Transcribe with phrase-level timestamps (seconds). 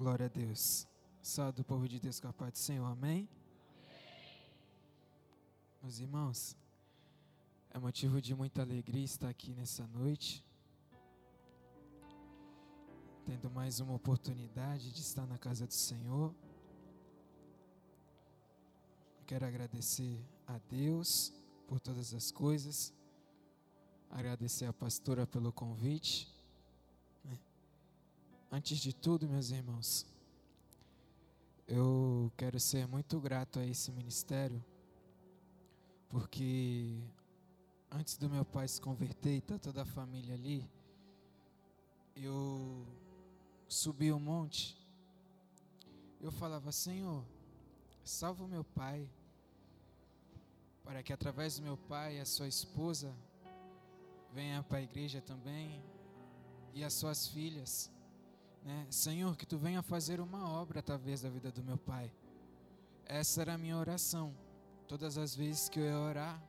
[0.00, 0.88] Glória a Deus.
[1.22, 2.86] Salve o povo de Deus com a paz do Senhor.
[2.86, 3.28] Amém?
[5.82, 6.56] Meus irmãos,
[7.68, 10.42] é motivo de muita alegria estar aqui nessa noite.
[13.26, 16.34] Tendo mais uma oportunidade de estar na casa do Senhor.
[19.26, 21.30] Quero agradecer a Deus
[21.68, 22.94] por todas as coisas.
[24.08, 26.39] Agradecer a pastora pelo convite.
[28.52, 30.04] Antes de tudo, meus irmãos,
[31.68, 34.60] eu quero ser muito grato a esse ministério,
[36.08, 37.00] porque
[37.88, 40.68] antes do meu pai se converter e tá toda a família ali,
[42.16, 42.84] eu
[43.68, 44.76] subi um monte,
[46.20, 47.24] eu falava, Senhor,
[48.02, 49.08] salva o meu pai,
[50.82, 53.14] para que através do meu pai a sua esposa
[54.32, 55.80] venha para a igreja também
[56.74, 57.88] e as suas filhas.
[58.64, 58.86] Né?
[58.90, 62.12] Senhor, que tu venha fazer uma obra através da vida do meu pai.
[63.04, 64.34] Essa era a minha oração,
[64.86, 66.42] todas as vezes que eu ia orar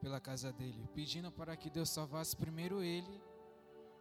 [0.00, 3.22] pela casa dele, pedindo para que Deus salvasse primeiro ele,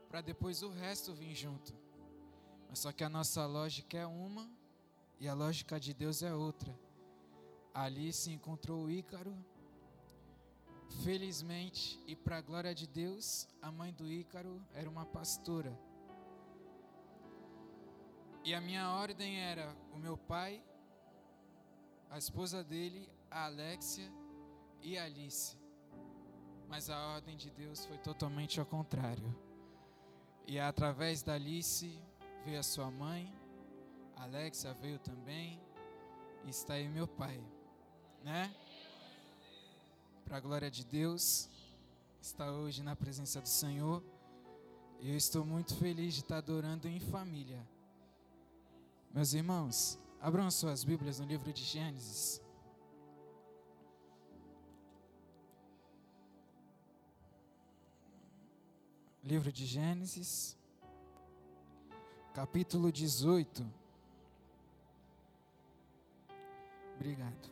[0.10, 1.74] para depois o resto vir junto.
[2.70, 4.50] Mas só que a nossa lógica é uma
[5.20, 6.78] e a lógica de Deus é outra.
[7.74, 9.36] Ali se encontrou o Ícaro.
[11.04, 15.78] Felizmente e para a glória de Deus, a mãe do Ícaro era uma pastora.
[18.46, 20.62] E a minha ordem era o meu pai,
[22.10, 24.12] a esposa dele, a Alexia
[24.82, 25.58] e a Alice.
[26.68, 29.34] Mas a ordem de Deus foi totalmente ao contrário.
[30.46, 31.98] E através da Alice
[32.44, 33.34] veio a sua mãe,
[34.18, 35.62] a Alexia veio também,
[36.44, 37.42] e está aí meu pai,
[38.22, 38.54] né?
[40.26, 41.50] Para a glória de Deus,
[42.22, 44.04] está hoje na presença do Senhor.
[45.00, 47.66] Eu estou muito feliz de estar adorando em família.
[49.14, 52.42] Meus irmãos, abram suas Bíblias no livro de Gênesis.
[59.24, 60.58] Livro de Gênesis,
[62.34, 63.64] capítulo 18.
[66.96, 67.52] Obrigado.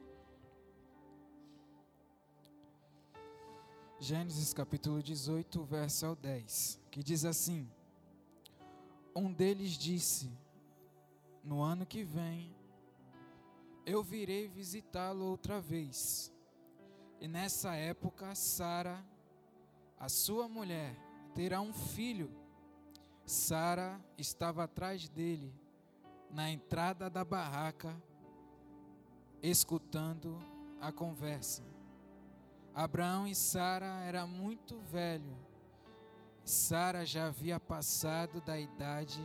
[3.99, 7.69] Gênesis capítulo 18, verso ao 10, que diz assim:
[9.15, 10.40] Um deles disse:
[11.43, 12.55] No ano que vem
[13.85, 16.31] eu virei visitá-lo outra vez.
[17.19, 19.03] E nessa época Sara,
[19.99, 20.95] a sua mulher,
[21.33, 22.31] terá um filho.
[23.25, 25.53] Sara estava atrás dele,
[26.29, 27.95] na entrada da barraca,
[29.41, 30.37] escutando
[30.79, 31.63] a conversa.
[32.73, 35.37] Abraão e Sara eram muito velho.
[36.43, 39.21] Sara já havia passado da idade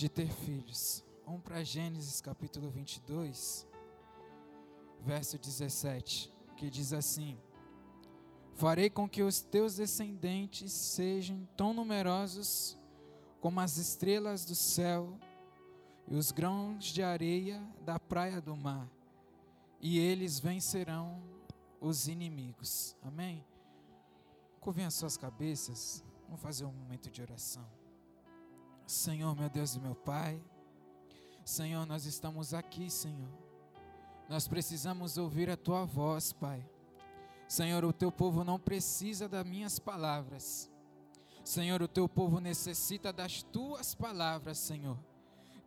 [0.00, 1.04] de ter filhos.
[1.26, 3.68] Vamos para Gênesis capítulo 22,
[5.02, 7.38] verso 17, que diz assim:
[8.54, 12.78] Farei com que os teus descendentes sejam tão numerosos
[13.42, 15.18] como as estrelas do céu
[16.08, 18.90] e os grãos de areia da praia do mar,
[19.82, 21.22] e eles vencerão
[21.78, 22.96] os inimigos.
[23.02, 23.44] Amém?
[24.60, 27.79] Curvem as suas cabeças, vamos fazer um momento de oração.
[28.90, 30.42] Senhor, meu Deus e meu Pai,
[31.44, 33.30] Senhor, nós estamos aqui, Senhor.
[34.28, 36.68] Nós precisamos ouvir a tua voz, Pai.
[37.46, 40.68] Senhor, o teu povo não precisa das minhas palavras.
[41.44, 44.98] Senhor, o teu povo necessita das tuas palavras, Senhor.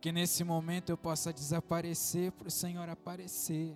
[0.02, 3.74] Que nesse momento eu possa desaparecer para o Senhor aparecer.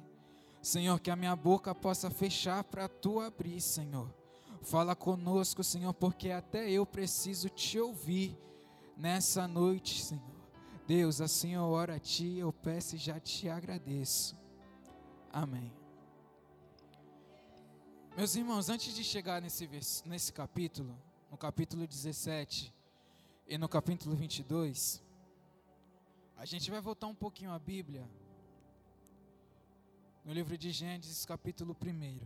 [0.61, 4.15] Senhor, que a minha boca possa fechar para tu abrir, Senhor.
[4.61, 8.37] Fala conosco, Senhor, porque até eu preciso te ouvir
[8.99, 10.39] nessa noite, Senhor.
[10.87, 14.37] Deus, assim eu oro a ti, eu peço e já te agradeço.
[15.33, 15.73] Amém.
[18.17, 19.69] Meus irmãos, antes de chegar nesse,
[20.05, 20.99] nesse capítulo,
[21.31, 22.75] no capítulo 17
[23.47, 25.01] e no capítulo 22,
[26.37, 28.09] a gente vai voltar um pouquinho à Bíblia,
[30.25, 32.19] no livro de Gênesis, capítulo 1.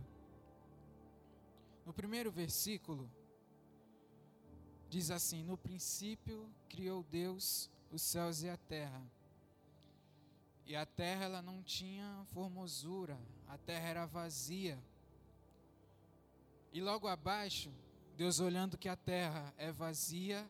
[1.85, 3.09] No primeiro versículo,
[4.93, 9.01] diz assim: No princípio criou Deus os céus e a terra.
[10.67, 14.77] E a terra ela não tinha formosura, a terra era vazia.
[16.71, 17.71] E logo abaixo,
[18.15, 20.47] Deus olhando que a terra é vazia,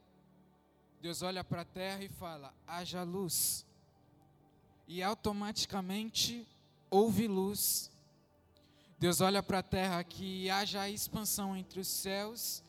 [1.01, 3.65] Deus olha para a terra e fala: haja luz.
[4.85, 6.45] E automaticamente
[6.91, 7.89] houve luz.
[8.99, 12.61] Deus olha para a terra que haja expansão entre os céus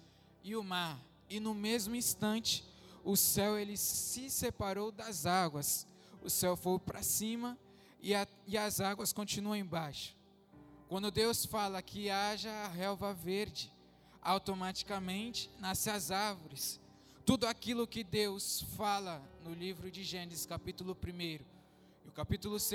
[0.45, 1.01] e o mar.
[1.29, 2.65] E no mesmo instante,
[3.03, 5.87] o céu ele se separou das águas.
[6.23, 7.59] o céu foi para cima
[8.01, 10.17] e, a, e as águas continuam embaixo.
[10.89, 13.73] Quando Deus fala que haja a relva verde,
[14.23, 16.81] automaticamente nascem as árvores.
[17.27, 21.41] Tudo aquilo que Deus fala no livro de Gênesis, capítulo 1 e
[22.07, 22.71] o capítulo 2,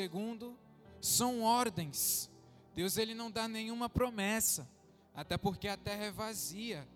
[1.01, 2.30] são ordens.
[2.75, 4.68] Deus ele não dá nenhuma promessa,
[5.16, 6.88] até porque a terra é vazia.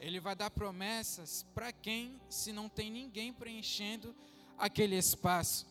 [0.00, 4.16] Ele vai dar promessas para quem, se não tem ninguém preenchendo
[4.56, 5.66] aquele espaço.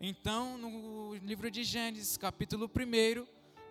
[0.00, 3.26] Então, no livro de Gênesis, capítulo 1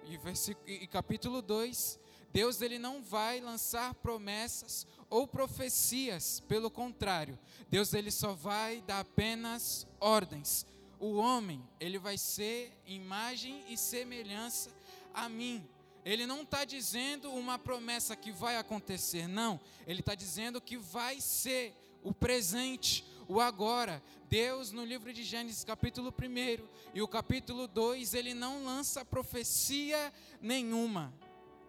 [0.06, 2.00] e, e capítulo 2,
[2.34, 7.38] Deus ele não vai lançar promessas ou profecias, pelo contrário,
[7.70, 10.66] Deus ele só vai dar apenas ordens.
[11.00, 14.72] O homem, ele vai ser imagem e semelhança
[15.14, 15.64] a mim.
[16.06, 19.60] Ele não está dizendo uma promessa que vai acontecer, não.
[19.88, 21.74] Ele está dizendo que vai ser
[22.04, 24.04] o presente, o agora.
[24.30, 30.12] Deus, no livro de Gênesis, capítulo 1 e o capítulo 2, ele não lança profecia
[30.42, 31.14] nenhuma,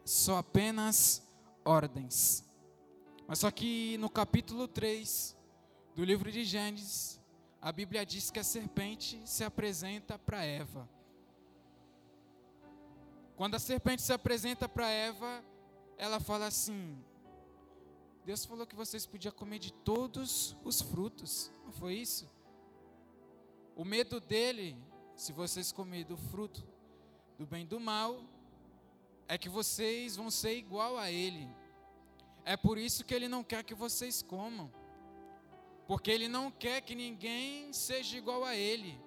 [0.05, 1.23] só apenas
[1.65, 2.45] ordens.
[3.27, 5.37] Mas só que no capítulo 3
[5.95, 7.21] do livro de Gênesis,
[7.61, 10.89] a Bíblia diz que a serpente se apresenta para Eva.
[13.37, 15.45] Quando a serpente se apresenta para Eva,
[15.99, 16.97] ela fala assim:
[18.25, 22.31] Deus falou que vocês podiam comer de todos os frutos, não foi isso?
[23.75, 24.77] O medo dele,
[25.17, 26.65] se vocês comerem do fruto
[27.37, 28.23] do bem e do mal,
[29.27, 31.49] é que vocês vão ser igual a ele.
[32.45, 34.71] É por isso que ele não quer que vocês comam.
[35.87, 39.01] Porque ele não quer que ninguém seja igual a ele.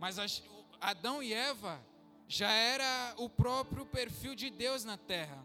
[0.00, 0.18] Mas
[0.80, 1.80] Adão e Eva
[2.28, 5.44] já era o próprio perfil de Deus na terra.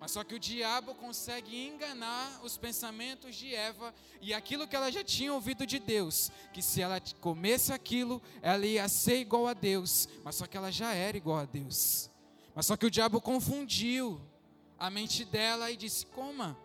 [0.00, 4.90] Mas só que o diabo consegue enganar os pensamentos de Eva e aquilo que ela
[4.90, 9.54] já tinha ouvido de Deus, que se ela comesse aquilo, ela ia ser igual a
[9.54, 12.10] Deus, mas só que ela já era igual a Deus.
[12.54, 14.20] Mas só que o diabo confundiu
[14.78, 16.56] a mente dela e disse: "Coma".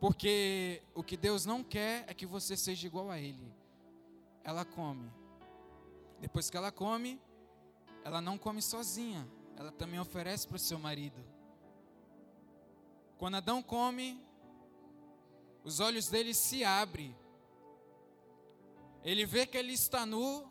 [0.00, 3.52] Porque o que Deus não quer é que você seja igual a ele.
[4.42, 5.10] Ela come.
[6.20, 7.20] Depois que ela come,
[8.04, 11.24] ela não come sozinha, ela também oferece para o seu marido.
[13.18, 14.20] Quando Adão come,
[15.62, 17.16] os olhos dele se abrem.
[19.04, 20.50] Ele vê que ele está nu,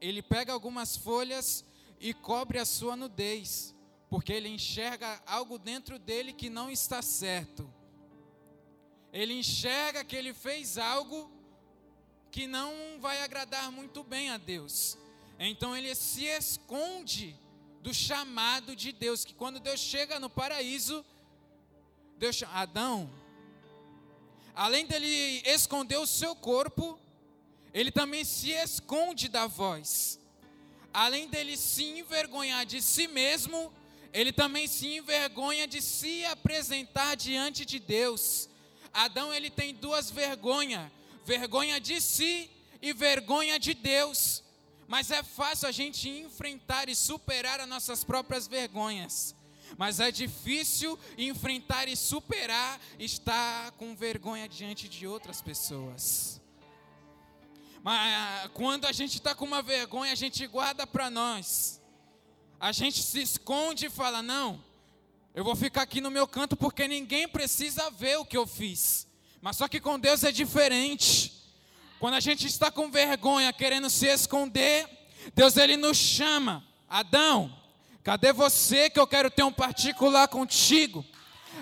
[0.00, 1.64] ele pega algumas folhas
[2.00, 3.74] e cobre a sua nudez,
[4.08, 7.70] porque ele enxerga algo dentro dele que não está certo.
[9.12, 11.30] Ele enxerga que ele fez algo
[12.30, 14.98] que não vai agradar muito bem a Deus.
[15.38, 17.36] Então ele se esconde
[17.82, 21.04] do chamado de Deus, que quando Deus chega no paraíso,
[22.18, 23.10] Deus chama, Adão,
[24.54, 26.98] além dele esconder o seu corpo,
[27.72, 30.18] ele também se esconde da voz.
[30.92, 33.70] Além dele se envergonhar de si mesmo,
[34.14, 38.48] ele também se envergonha de se apresentar diante de Deus.
[38.94, 40.90] Adão ele tem duas vergonhas:
[41.22, 42.50] vergonha de si
[42.80, 44.42] e vergonha de Deus.
[44.88, 49.34] Mas é fácil a gente enfrentar e superar as nossas próprias vergonhas.
[49.76, 56.40] Mas é difícil enfrentar e superar estar com vergonha diante de outras pessoas.
[57.82, 61.80] Mas quando a gente está com uma vergonha, a gente guarda para nós.
[62.58, 64.62] A gente se esconde e fala: não,
[65.34, 69.06] eu vou ficar aqui no meu canto porque ninguém precisa ver o que eu fiz.
[69.40, 71.35] Mas só que com Deus é diferente.
[71.98, 74.88] Quando a gente está com vergonha, querendo se esconder,
[75.34, 76.64] Deus ele nos chama.
[76.88, 77.54] Adão,
[78.04, 81.04] cadê você que eu quero ter um particular contigo?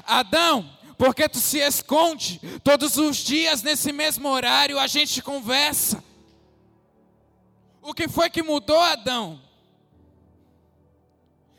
[0.05, 2.41] Adão, porque tu se esconde?
[2.62, 6.03] Todos os dias nesse mesmo horário a gente conversa.
[7.81, 9.41] O que foi que mudou, Adão?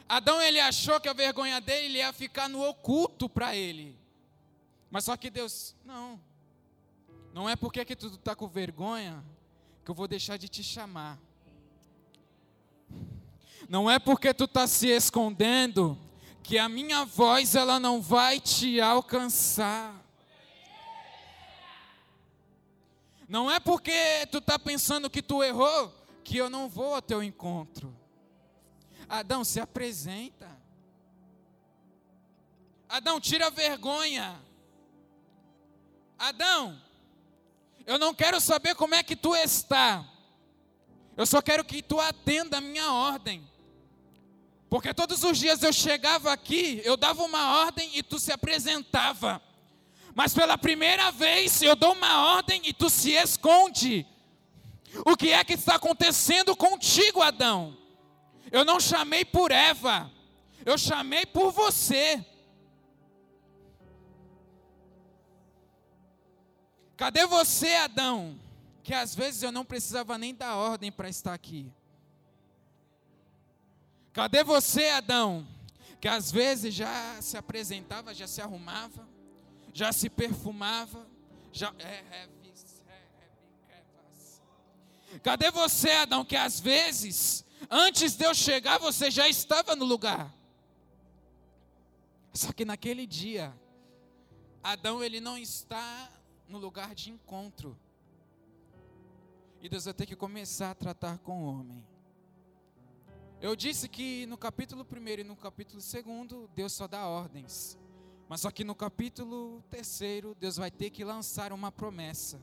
[0.07, 3.97] Adão ele achou que a vergonha dele ia ficar no oculto para ele.
[4.89, 6.19] Mas só que Deus, não.
[7.35, 9.21] Não é porque que tu está com vergonha
[9.83, 11.19] que eu vou deixar de te chamar.
[13.67, 15.99] Não é porque tu está se escondendo
[16.41, 20.01] que a minha voz ela não vai te alcançar.
[23.27, 27.21] Não é porque tu está pensando que tu errou que eu não vou ao teu
[27.21, 27.93] encontro.
[29.09, 30.49] Adão, se apresenta.
[32.87, 34.41] Adão, tira a vergonha.
[36.17, 36.84] Adão,
[37.85, 40.05] eu não quero saber como é que tu está.
[41.15, 43.47] Eu só quero que tu atenda a minha ordem.
[44.69, 49.41] Porque todos os dias eu chegava aqui, eu dava uma ordem e tu se apresentava.
[50.13, 54.05] Mas pela primeira vez eu dou uma ordem e tu se esconde.
[55.05, 57.77] O que é que está acontecendo contigo, Adão?
[58.51, 60.11] Eu não chamei por Eva,
[60.65, 62.25] eu chamei por você.
[66.97, 68.39] Cadê você, Adão?
[68.83, 71.71] Que às vezes eu não precisava nem dar ordem para estar aqui.
[74.13, 75.45] Cadê você, Adão?
[75.99, 79.07] Que às vezes já se apresentava, já se arrumava,
[79.73, 81.05] já se perfumava,
[81.51, 81.73] já.
[81.79, 82.29] É, é,
[85.23, 86.25] Cadê você, Adão?
[86.25, 90.33] Que às vezes, antes de eu chegar, você já estava no lugar.
[92.33, 93.53] Só que naquele dia,
[94.61, 96.09] Adão ele não está
[96.47, 97.77] no lugar de encontro.
[99.61, 101.85] E Deus vai ter que começar a tratar com o homem.
[103.41, 107.77] Eu disse que no capítulo 1 e no capítulo 2, Deus só dá ordens.
[108.27, 109.99] Mas só que no capítulo 3,
[110.39, 112.39] Deus vai ter que lançar uma promessa.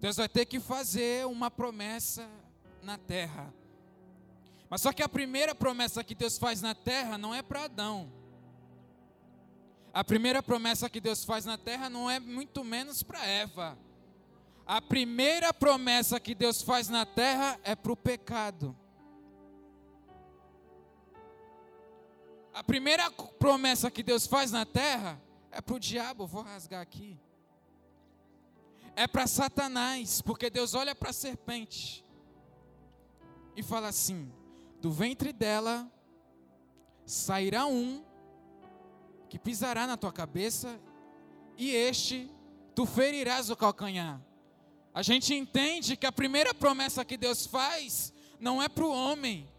[0.00, 2.28] Deus vai ter que fazer uma promessa
[2.82, 3.54] na terra.
[4.68, 8.12] Mas só que a primeira promessa que Deus faz na terra não é para Adão.
[9.94, 13.78] A primeira promessa que Deus faz na terra não é muito menos para Eva.
[14.66, 18.76] A primeira promessa que Deus faz na terra é para o pecado.
[22.52, 23.08] A primeira
[23.38, 25.22] promessa que Deus faz na terra
[25.52, 26.26] é para o diabo.
[26.26, 27.16] Vou rasgar aqui.
[28.96, 32.04] É para Satanás, porque Deus olha para a serpente
[33.56, 34.32] e fala assim:
[34.80, 35.88] do ventre dela
[37.06, 38.04] sairá um
[39.34, 40.80] que pisará na tua cabeça,
[41.58, 42.30] e este
[42.72, 44.20] tu ferirás o calcanhar.
[44.94, 49.50] A gente entende que a primeira promessa que Deus faz não é para o homem.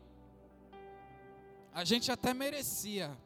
[1.74, 3.18] A gente até merecia.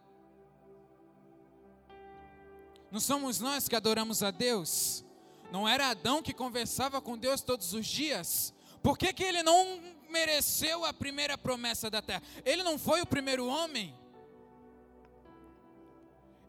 [2.90, 5.06] Não somos nós que adoramos a Deus?
[5.52, 8.56] Não era Adão que conversava com Deus todos os dias?
[8.82, 9.80] Por que, que ele não
[10.10, 12.24] mereceu a primeira promessa da terra?
[12.44, 13.99] Ele não foi o primeiro homem?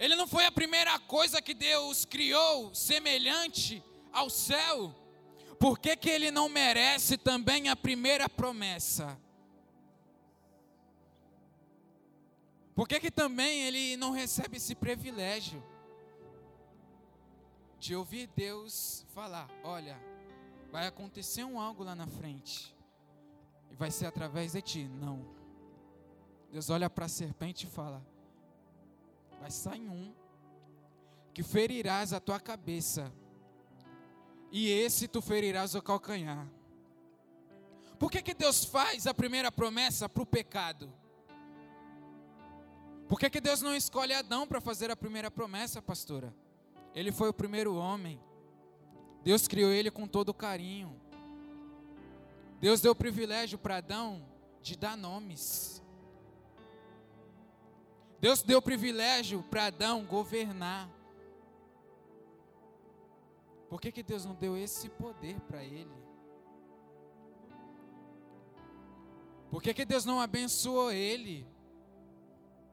[0.00, 4.94] Ele não foi a primeira coisa que Deus criou semelhante ao céu.
[5.58, 9.20] Por que, que ele não merece também a primeira promessa?
[12.74, 15.62] Por que, que também ele não recebe esse privilégio
[17.78, 20.00] de ouvir Deus falar: olha,
[20.72, 22.74] vai acontecer um algo lá na frente,
[23.70, 24.84] e vai ser através de ti?
[24.84, 25.26] Não.
[26.50, 28.02] Deus olha para a serpente e fala:
[29.40, 30.14] vai sair um
[31.32, 33.10] que ferirás a tua cabeça,
[34.52, 36.46] e esse tu ferirás o calcanhar.
[37.98, 40.92] Por que, que Deus faz a primeira promessa para o pecado?
[43.08, 46.34] Por que, que Deus não escolhe Adão para fazer a primeira promessa, pastora?
[46.94, 48.20] Ele foi o primeiro homem.
[49.22, 51.00] Deus criou ele com todo carinho.
[52.60, 54.26] Deus deu o privilégio para Adão
[54.62, 55.82] de dar nomes.
[58.20, 60.90] Deus deu privilégio para Adão governar.
[63.68, 65.94] Por que, que Deus não deu esse poder para ele?
[69.50, 71.46] Por que, que Deus não abençoou ele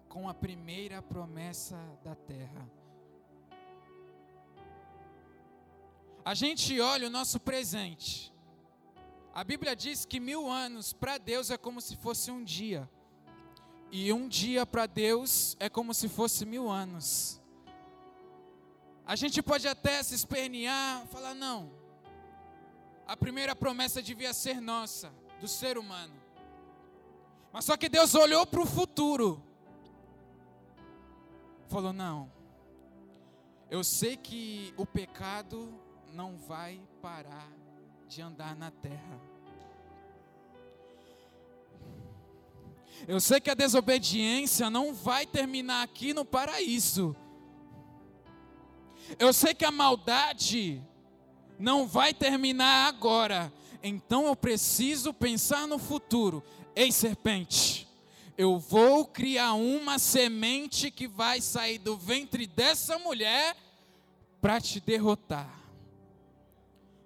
[0.09, 2.69] com a primeira promessa da terra?
[6.25, 8.33] A gente olha o nosso presente.
[9.33, 12.89] A Bíblia diz que mil anos para Deus é como se fosse um dia.
[13.91, 17.41] E um dia para Deus é como se fosse mil anos.
[19.06, 21.72] A gente pode até se espernear, falar, não.
[23.08, 26.13] A primeira promessa devia ser nossa, do ser humano.
[27.53, 29.41] Mas só que Deus olhou para o futuro.
[31.70, 32.29] Falou, não.
[33.70, 35.74] Eu sei que o pecado
[36.13, 37.51] não vai parar
[38.08, 39.26] de andar na terra.
[43.05, 47.15] Eu sei que a desobediência não vai terminar aqui no paraíso.
[49.19, 50.81] Eu sei que a maldade
[51.59, 53.51] não vai terminar agora.
[53.83, 56.43] Então eu preciso pensar no futuro.
[56.75, 57.87] Ei, serpente,
[58.37, 63.55] eu vou criar uma semente que vai sair do ventre dessa mulher
[64.41, 65.57] para te derrotar.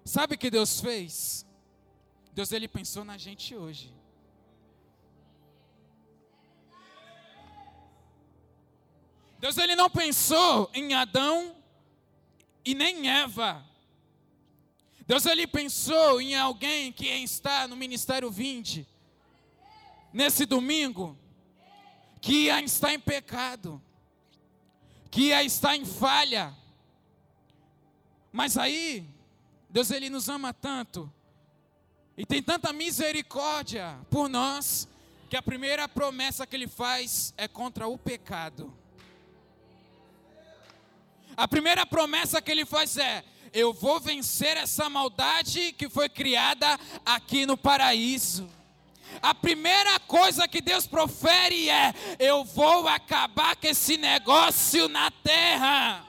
[0.04, 1.46] Sabe o que Deus fez?
[2.34, 3.94] Deus ele pensou na gente hoje.
[9.42, 11.56] Deus ele não pensou em Adão
[12.64, 13.66] e nem Eva.
[15.04, 18.86] Deus ele pensou em alguém que está no ministério vinde
[20.12, 21.18] nesse domingo
[22.20, 23.82] que estar em pecado,
[25.10, 26.56] que estar em falha.
[28.30, 29.04] Mas aí
[29.68, 31.12] Deus ele nos ama tanto
[32.16, 34.86] E tem tanta misericórdia por nós,
[35.28, 38.81] que a primeira promessa que ele faz é contra o pecado.
[41.36, 46.78] A primeira promessa que ele faz é: eu vou vencer essa maldade que foi criada
[47.04, 48.48] aqui no paraíso.
[49.20, 56.06] A primeira coisa que Deus profere é: eu vou acabar com esse negócio na terra.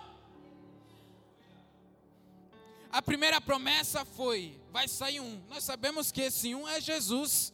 [2.91, 5.41] A primeira promessa foi: vai sair um.
[5.49, 7.53] Nós sabemos que esse um é Jesus.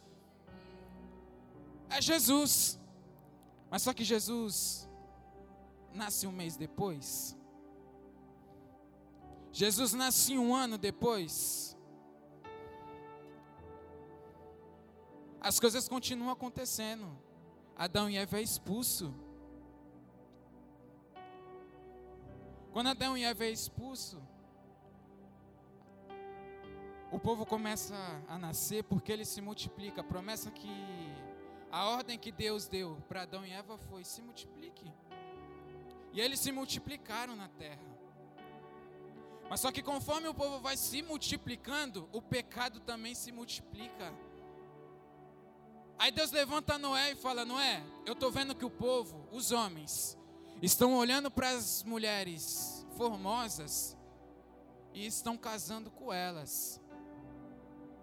[1.90, 2.80] É Jesus.
[3.72, 4.88] Mas só que Jesus
[5.94, 7.39] nasce um mês depois.
[9.52, 11.78] Jesus nasce um ano depois.
[15.42, 17.08] As coisas continuam acontecendo.
[17.76, 19.14] Adão e Eva é expulso.
[22.72, 24.22] Quando Adão e Eva é expulso,
[27.12, 27.96] o povo começa
[28.28, 30.02] a nascer porque ele se multiplica.
[30.02, 30.70] A promessa que
[31.72, 34.92] a ordem que Deus deu para Adão e Eva foi: se multiplique.
[36.12, 37.89] E eles se multiplicaram na terra.
[39.50, 44.14] Mas só que conforme o povo vai se multiplicando, o pecado também se multiplica.
[45.98, 50.18] Aí Deus levanta Noé e fala: Noé, eu estou vendo que o povo, os homens,
[50.62, 53.98] estão olhando para as mulheres formosas
[54.94, 56.80] e estão casando com elas.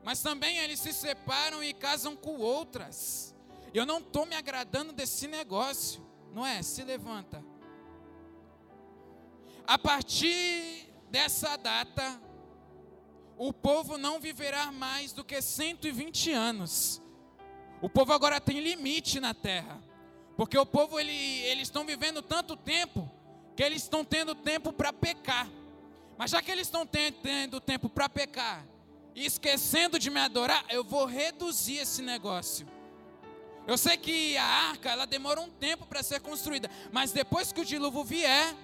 [0.02, 3.34] Mas também eles se separam e casam com outras.
[3.72, 6.04] Eu não estou me agradando desse negócio.
[6.32, 7.44] Noé, se levanta.
[9.66, 12.20] A partir dessa data,
[13.36, 17.02] o povo não viverá mais do que 120 anos.
[17.80, 19.82] O povo agora tem limite na terra.
[20.36, 23.10] Porque o povo ele, eles estão vivendo tanto tempo
[23.54, 25.48] que eles estão tendo tempo para pecar.
[26.18, 28.66] Mas já que eles estão tendo tempo para pecar
[29.14, 32.66] e esquecendo de me adorar, eu vou reduzir esse negócio.
[33.66, 37.60] Eu sei que a arca ela demora um tempo para ser construída, mas depois que
[37.60, 38.54] o dilúvio vier,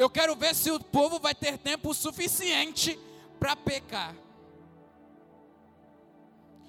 [0.00, 2.98] eu quero ver se o povo vai ter tempo suficiente
[3.38, 4.16] para pecar.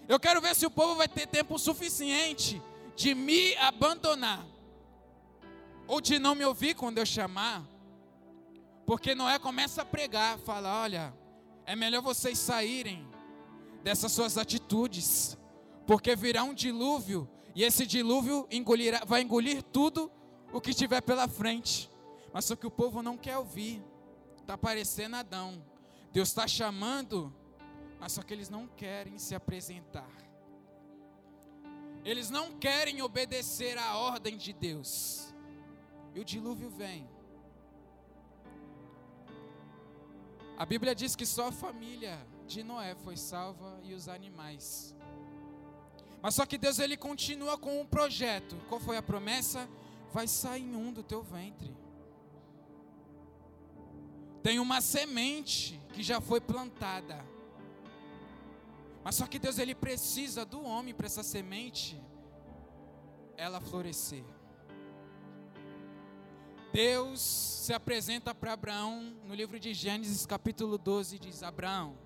[0.05, 2.61] Eu quero ver se o povo vai ter tempo suficiente
[2.93, 4.45] de me abandonar.
[5.87, 7.63] Ou de não me ouvir quando eu chamar.
[8.85, 11.13] Porque Noé começa a pregar, fala: olha,
[11.65, 13.07] é melhor vocês saírem
[13.81, 15.37] dessas suas atitudes,
[15.87, 20.11] porque virá um dilúvio, e esse dilúvio engolirá, vai engolir tudo
[20.51, 21.90] o que tiver pela frente.
[22.33, 23.83] Mas só que o povo não quer ouvir.
[24.37, 25.63] Está parecendo Adão.
[26.11, 27.33] Deus está chamando,
[27.99, 30.09] mas só que eles não querem se apresentar.
[32.03, 35.33] Eles não querem obedecer à ordem de Deus.
[36.13, 37.07] E o dilúvio vem.
[40.57, 44.95] A Bíblia diz que só a família de Noé foi salva e os animais.
[46.21, 48.55] Mas só que Deus ele continua com um projeto.
[48.67, 49.67] Qual foi a promessa?
[50.11, 51.75] Vai sair um do teu ventre.
[54.43, 57.23] Tem uma semente que já foi plantada.
[59.03, 62.01] Mas só que Deus ele precisa do homem para essa semente
[63.37, 64.23] ela florescer.
[66.71, 71.97] Deus se apresenta para Abraão no livro de Gênesis, capítulo 12, e diz: Abraão,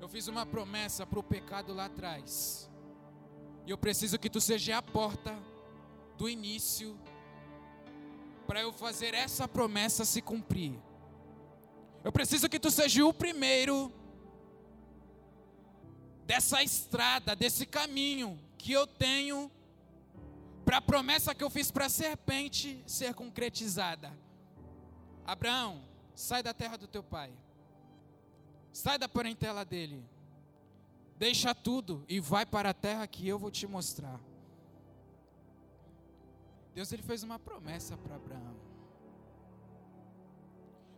[0.00, 2.70] eu fiz uma promessa para o pecado lá atrás,
[3.66, 5.36] e eu preciso que tu seja a porta
[6.16, 6.98] do início
[8.48, 10.72] para eu fazer essa promessa se cumprir.
[12.02, 13.92] Eu preciso que tu seja o primeiro
[16.24, 19.52] dessa estrada, desse caminho que eu tenho
[20.64, 24.18] para a promessa que eu fiz para a serpente ser concretizada.
[25.26, 25.84] Abraão,
[26.14, 27.30] sai da terra do teu pai.
[28.72, 30.02] Sai da parentela dele.
[31.18, 34.18] Deixa tudo e vai para a terra que eu vou te mostrar.
[36.78, 38.56] Deus ele fez uma promessa para Abraão.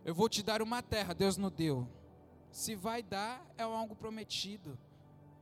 [0.05, 1.89] Eu vou te dar uma terra, Deus não deu.
[2.51, 4.77] Se vai dar, é algo prometido.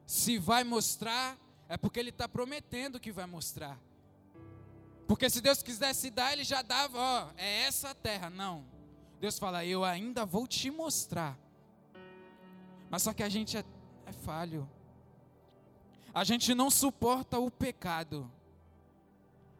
[0.06, 3.78] Se vai mostrar, é porque Ele está prometendo que vai mostrar.
[5.06, 8.30] Porque se Deus quisesse dar, Ele já dava, ó, é essa terra.
[8.30, 8.64] Não.
[9.20, 11.38] Deus fala, eu ainda vou te mostrar.
[12.90, 13.66] Mas só que a gente é,
[14.06, 14.70] é falho.
[16.14, 18.32] A gente não suporta o pecado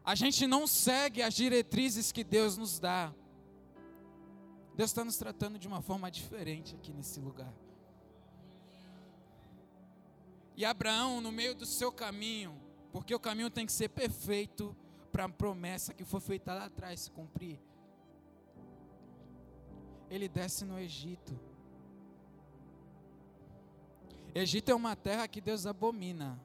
[0.04, 3.12] a gente não segue as diretrizes que Deus nos dá.
[4.74, 7.52] Deus está nos tratando de uma forma diferente aqui nesse lugar.
[10.56, 12.60] E Abraão, no meio do seu caminho,
[12.92, 14.76] porque o caminho tem que ser perfeito
[15.12, 17.58] para a promessa que foi feita lá atrás se cumprir.
[20.08, 21.38] Ele desce no Egito.
[24.34, 26.40] Egito é uma terra que Deus abomina.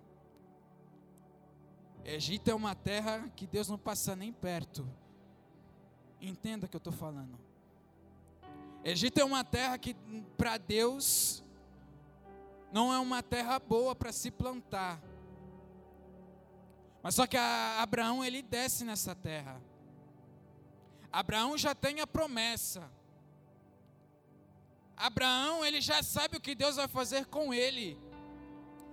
[2.06, 4.88] Egito é uma terra que Deus não passa nem perto.
[6.22, 7.38] Entenda o que eu estou falando.
[8.84, 9.96] Egito é uma terra que,
[10.38, 11.44] para Deus,
[12.72, 15.02] não é uma terra boa para se plantar.
[17.02, 19.60] Mas só que Abraão ele desce nessa terra.
[21.12, 22.88] Abraão já tem a promessa.
[24.96, 27.98] Abraão ele já sabe o que Deus vai fazer com ele.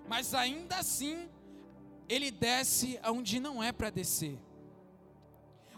[0.09, 1.29] Mas ainda assim,
[2.09, 4.39] ele desce aonde não é para descer.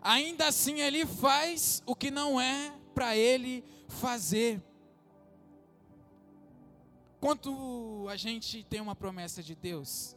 [0.02, 4.62] Ainda assim ele faz o que não é para ele fazer.
[7.20, 10.14] Quanto a gente tem uma promessa de Deus,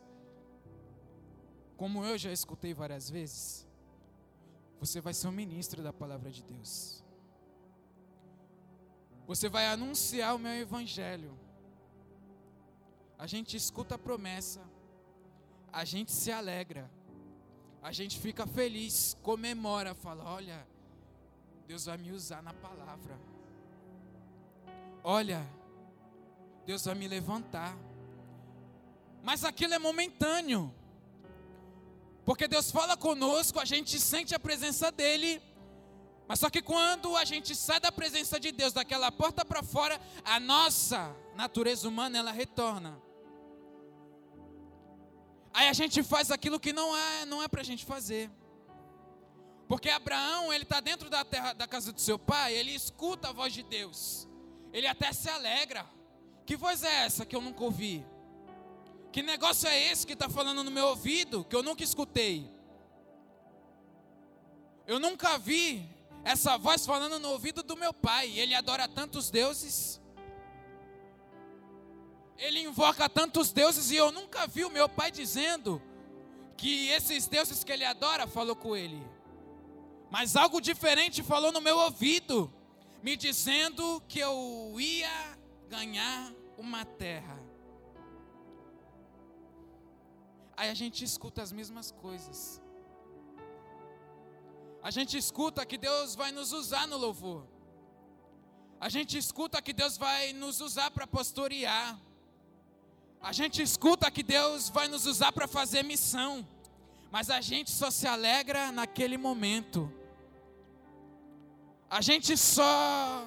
[1.77, 3.65] como eu já escutei várias vezes,
[4.79, 7.03] você vai ser um ministro da palavra de Deus.
[9.25, 11.37] Você vai anunciar o meu evangelho.
[13.17, 14.61] A gente escuta a promessa,
[15.71, 16.89] a gente se alegra,
[17.81, 20.67] a gente fica feliz, comemora, fala: olha,
[21.67, 23.19] Deus vai me usar na palavra.
[25.03, 25.45] Olha,
[26.65, 27.77] Deus vai me levantar.
[29.23, 30.73] Mas aquilo é momentâneo.
[32.25, 35.41] Porque Deus fala conosco, a gente sente a presença dele.
[36.27, 39.99] Mas só que quando a gente sai da presença de Deus, daquela porta para fora,
[40.25, 43.01] a nossa natureza humana ela retorna.
[45.57, 48.29] Aí a gente faz aquilo que não é, não é para a gente fazer.
[49.67, 53.31] Porque Abraão, ele está dentro da terra, da casa do seu pai, ele escuta a
[53.31, 54.27] voz de Deus.
[54.71, 55.83] Ele até se alegra.
[56.45, 58.05] Que voz é essa que eu nunca ouvi?
[59.11, 62.47] Que negócio é esse que está falando no meu ouvido, que eu nunca escutei?
[64.85, 65.89] Eu nunca vi
[66.23, 68.37] essa voz falando no ouvido do meu pai.
[68.37, 69.99] Ele adora tantos deuses.
[72.37, 75.81] Ele invoca tantos deuses e eu nunca vi o meu pai dizendo
[76.55, 79.01] que esses deuses que ele adora falou com ele.
[80.09, 82.51] Mas algo diferente falou no meu ouvido,
[83.01, 87.37] me dizendo que eu ia ganhar uma terra.
[90.55, 92.61] Aí a gente escuta as mesmas coisas.
[94.81, 97.45] A gente escuta que Deus vai nos usar no louvor.
[98.79, 101.99] A gente escuta que Deus vai nos usar para pastorear.
[103.21, 106.47] A gente escuta que Deus vai nos usar para fazer missão.
[107.11, 109.91] Mas a gente só se alegra naquele momento.
[111.89, 113.25] A gente só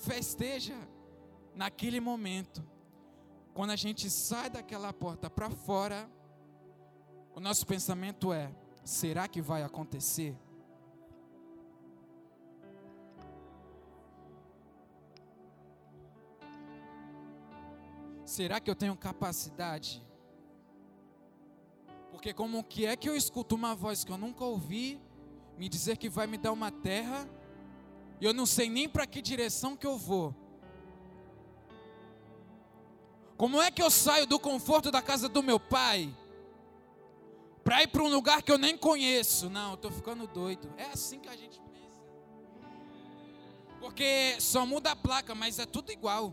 [0.00, 0.76] festeja
[1.54, 2.62] naquele momento.
[3.54, 6.08] Quando a gente sai daquela porta para fora,
[7.34, 8.50] o nosso pensamento é:
[8.84, 10.36] será que vai acontecer?
[18.30, 20.00] Será que eu tenho capacidade?
[22.12, 25.00] Porque como que é que eu escuto uma voz que eu nunca ouvi
[25.58, 27.28] me dizer que vai me dar uma terra
[28.20, 30.32] e eu não sei nem para que direção que eu vou?
[33.36, 36.16] Como é que eu saio do conforto da casa do meu pai
[37.64, 39.50] para ir para um lugar que eu nem conheço?
[39.50, 40.72] Não, eu estou ficando doido.
[40.76, 42.00] É assim que a gente pensa.
[43.80, 46.32] Porque só muda a placa, mas é tudo igual.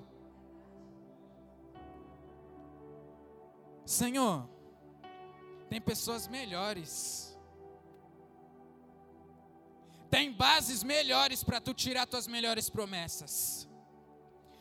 [3.88, 4.50] Senhor,
[5.70, 7.40] tem pessoas melhores.
[10.10, 13.66] Tem bases melhores para tu tirar tuas melhores promessas.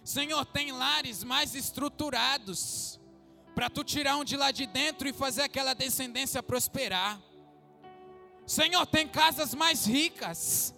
[0.05, 3.01] Senhor, tem lares mais estruturados
[3.53, 7.21] para tu tirar um de lá de dentro e fazer aquela descendência prosperar.
[8.47, 10.73] Senhor, tem casas mais ricas.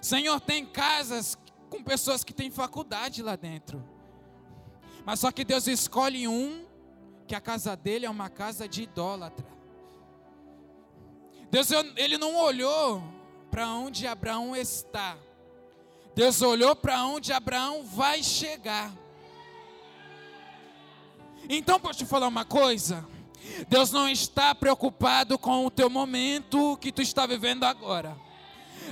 [0.00, 1.36] Senhor, tem casas
[1.68, 3.89] com pessoas que têm faculdade lá dentro.
[5.04, 6.64] Mas só que Deus escolhe um
[7.26, 9.46] que a casa dele é uma casa de idólatra.
[11.50, 13.02] Deus ele não olhou
[13.50, 15.16] para onde Abraão está.
[16.14, 18.92] Deus olhou para onde Abraão vai chegar.
[21.48, 23.06] Então, posso te falar uma coisa?
[23.68, 28.16] Deus não está preocupado com o teu momento que tu está vivendo agora.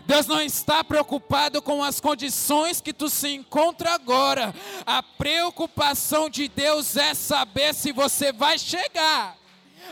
[0.06, 4.54] Deus não está preocupado com as condições que tu se encontra agora.
[4.86, 9.36] A preocupação de Deus é saber se você vai chegar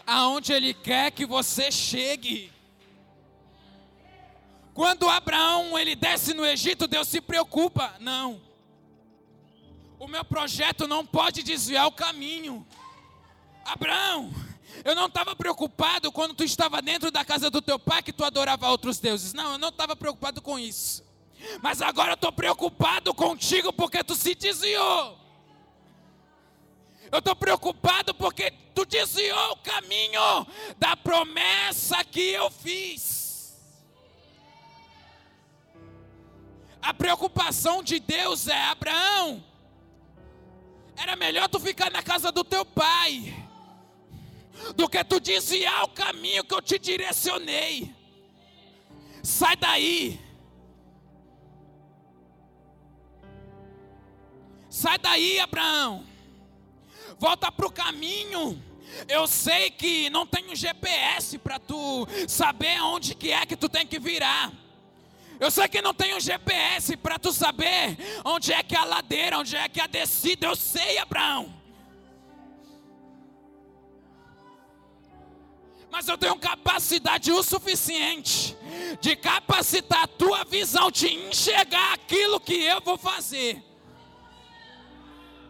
[0.06, 2.52] aonde Ele quer que você chegue.
[4.76, 7.94] Quando Abraão ele desce no Egito, Deus se preocupa.
[7.98, 8.42] Não.
[9.98, 12.66] O meu projeto não pode desviar o caminho.
[13.64, 14.30] Abraão,
[14.84, 18.24] eu não estava preocupado quando tu estava dentro da casa do teu pai que tu
[18.24, 19.32] adorava outros deuses.
[19.32, 21.04] Não, eu não estava preocupado com isso.
[21.62, 25.18] Mas agora eu estou preocupado contigo porque tu se desviou.
[27.10, 33.56] Eu estou preocupado porque tu desviou o caminho da promessa que eu fiz.
[36.82, 39.42] A preocupação de Deus é: Abraão,
[40.96, 43.34] era melhor tu ficar na casa do teu pai,
[44.74, 47.94] do que tu desviar o caminho que eu te direcionei.
[49.22, 50.20] Sai daí.
[54.68, 56.04] Sai daí, Abraão.
[57.18, 58.62] Volta para o caminho.
[59.08, 63.68] Eu sei que não tem um GPS para tu saber onde que é que tu
[63.68, 64.52] tem que virar.
[65.40, 68.84] Eu sei que não tem um GPS para tu saber onde é que é a
[68.84, 70.46] ladeira, onde é que é a descida.
[70.46, 71.55] Eu sei, Abraão.
[75.96, 78.54] Mas eu tenho capacidade o suficiente
[79.00, 83.64] de capacitar a tua visão, de enxergar aquilo que eu vou fazer.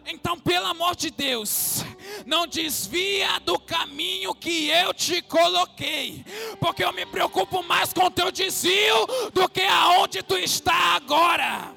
[0.05, 1.83] Então, pelo amor de Deus,
[2.25, 6.23] não desvia do caminho que eu te coloquei,
[6.61, 11.75] porque eu me preocupo mais com o teu desvio do que aonde tu está agora.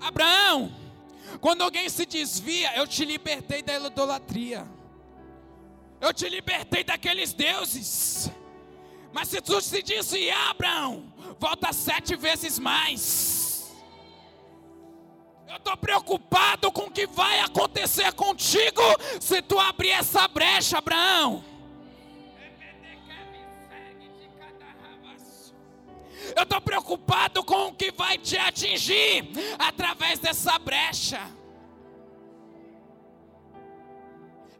[0.00, 0.81] Abraão,
[1.40, 4.66] quando alguém se desvia, eu te libertei da idolatria.
[6.00, 8.30] Eu te libertei daqueles deuses.
[9.12, 13.72] Mas se tu se desviar, Abraão, volta sete vezes mais.
[15.48, 18.82] Eu estou preocupado com o que vai acontecer contigo
[19.20, 21.44] se tu abrir essa brecha, Abraão.
[26.36, 31.20] Eu estou preocupado com o que vai te atingir através dessa brecha.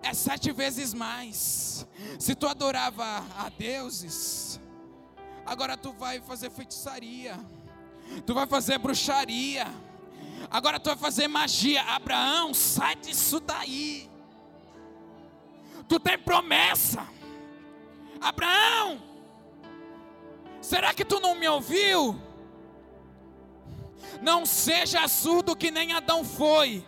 [0.03, 1.87] É sete vezes mais.
[2.18, 4.61] Se tu adorava a deuses,
[5.46, 7.38] agora tu vai fazer feitiçaria,
[8.27, 9.66] tu vai fazer bruxaria
[10.51, 11.83] Agora tu vai fazer magia.
[11.83, 14.09] Abraão, sai disso daí.
[15.88, 17.07] Tu tem promessa.
[18.20, 19.01] Abraão,
[20.62, 22.18] será que tu não me ouviu?
[24.22, 26.87] Não seja surdo que nem Adão foi.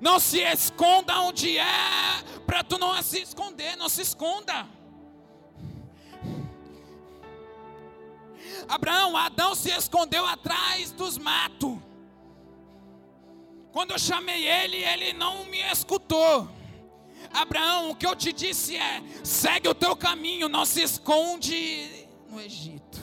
[0.00, 4.66] Não se esconda onde é, para tu não se esconder, não se esconda.
[8.68, 11.78] Abraão, Adão se escondeu atrás dos matos.
[13.72, 16.48] Quando eu chamei ele, ele não me escutou.
[17.32, 21.99] Abraão, o que eu te disse é: segue o teu caminho, não se esconde
[22.30, 23.00] no Egito.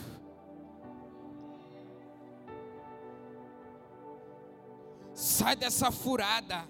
[5.14, 6.68] Sai dessa furada.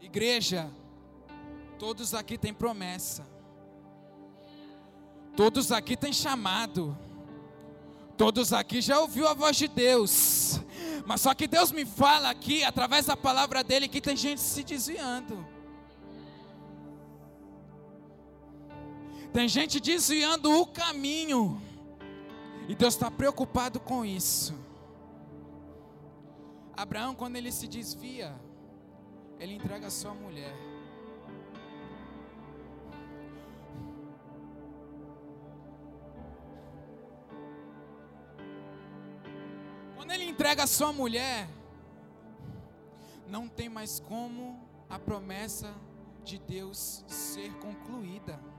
[0.00, 0.70] Igreja,
[1.78, 3.26] todos aqui têm promessa.
[5.36, 6.96] Todos aqui têm chamado.
[8.16, 10.60] Todos aqui já ouviu a voz de Deus.
[11.06, 14.64] Mas só que Deus me fala aqui, através da palavra dele, que tem gente se
[14.64, 15.46] desviando.
[19.38, 21.62] Tem gente desviando o caminho.
[22.68, 24.52] E Deus está preocupado com isso.
[26.76, 28.34] Abraão, quando ele se desvia,
[29.38, 30.52] ele entrega a sua mulher.
[39.94, 41.48] Quando ele entrega a sua mulher,
[43.28, 45.72] não tem mais como a promessa
[46.24, 48.57] de Deus ser concluída.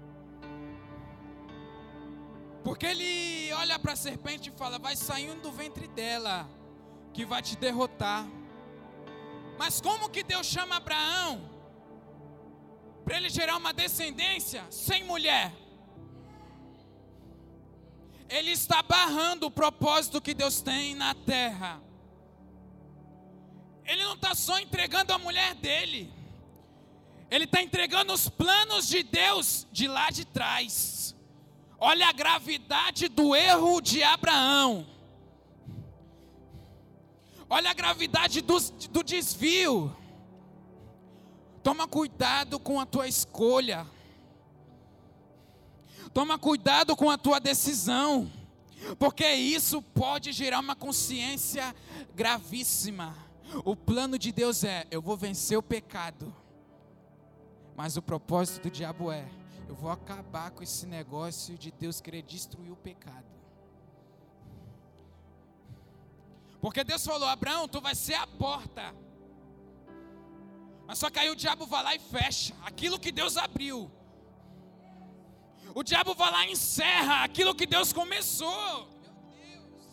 [2.63, 6.49] Porque ele olha para a serpente e fala: Vai saindo do ventre dela,
[7.13, 8.27] que vai te derrotar.
[9.57, 11.49] Mas como que Deus chama Abraão?
[13.03, 15.51] Para ele gerar uma descendência sem mulher
[18.29, 21.81] ele está barrando o propósito que Deus tem na terra.
[23.83, 26.13] Ele não está só entregando a mulher dele,
[27.31, 31.15] ele está entregando os planos de Deus de lá de trás.
[31.79, 34.85] Olha a gravidade do erro de Abraão.
[37.49, 38.59] Olha a gravidade do,
[38.91, 39.95] do desvio.
[41.63, 43.87] Toma cuidado com a tua escolha.
[46.13, 48.31] Toma cuidado com a tua decisão,
[48.97, 51.75] porque isso pode gerar uma consciência
[52.15, 53.15] gravíssima.
[53.63, 56.35] O plano de Deus é: eu vou vencer o pecado,
[57.75, 59.27] mas o propósito do diabo é:
[59.69, 63.27] eu vou acabar com esse negócio de Deus querer destruir o pecado.
[66.59, 68.95] Porque Deus falou: Abraão, tu vai ser a porta.
[70.87, 73.91] Mas só que aí o diabo vai lá e fecha aquilo que Deus abriu.
[75.75, 78.87] O diabo vai lá e encerra aquilo que Deus começou.
[78.99, 79.85] Meu Deus.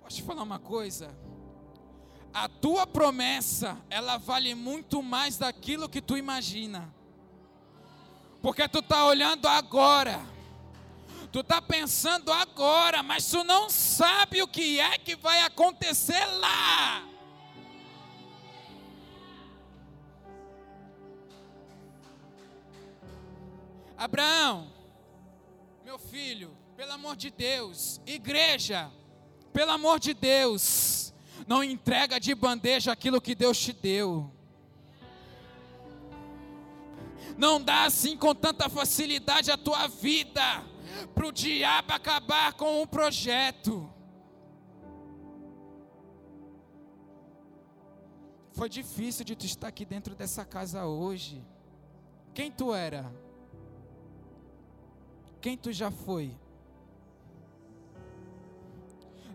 [0.00, 1.14] Posso te falar uma coisa?
[2.34, 6.92] A tua promessa, ela vale muito mais daquilo que tu imagina.
[8.40, 10.20] Porque tu está olhando agora.
[11.30, 17.08] Tu está pensando agora, mas tu não sabe o que é que vai acontecer lá.
[23.96, 24.70] Abraão,
[25.84, 28.90] meu filho, pelo amor de Deus, igreja,
[29.52, 31.01] pelo amor de Deus,
[31.46, 34.30] não entrega de bandeja aquilo que Deus te deu.
[37.36, 40.64] Não dá assim com tanta facilidade a tua vida
[41.14, 43.88] para o diabo acabar com um projeto.
[48.52, 51.42] Foi difícil de tu estar aqui dentro dessa casa hoje.
[52.34, 53.12] Quem tu era?
[55.40, 56.36] Quem tu já foi?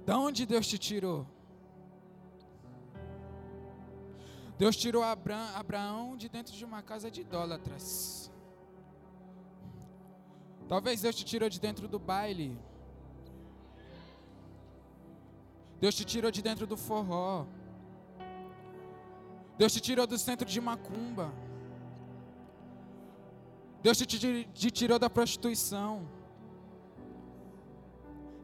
[0.06, 1.28] Da onde Deus te tirou?
[4.58, 8.32] Deus tirou Abraão de dentro de uma casa de idólatras.
[10.68, 12.58] Talvez Deus te tirou de dentro do baile.
[15.80, 17.46] Deus te tirou de dentro do forró.
[19.58, 21.32] Deus te tirou do centro de macumba.
[23.82, 26.08] Deus te, tirou da prostituição.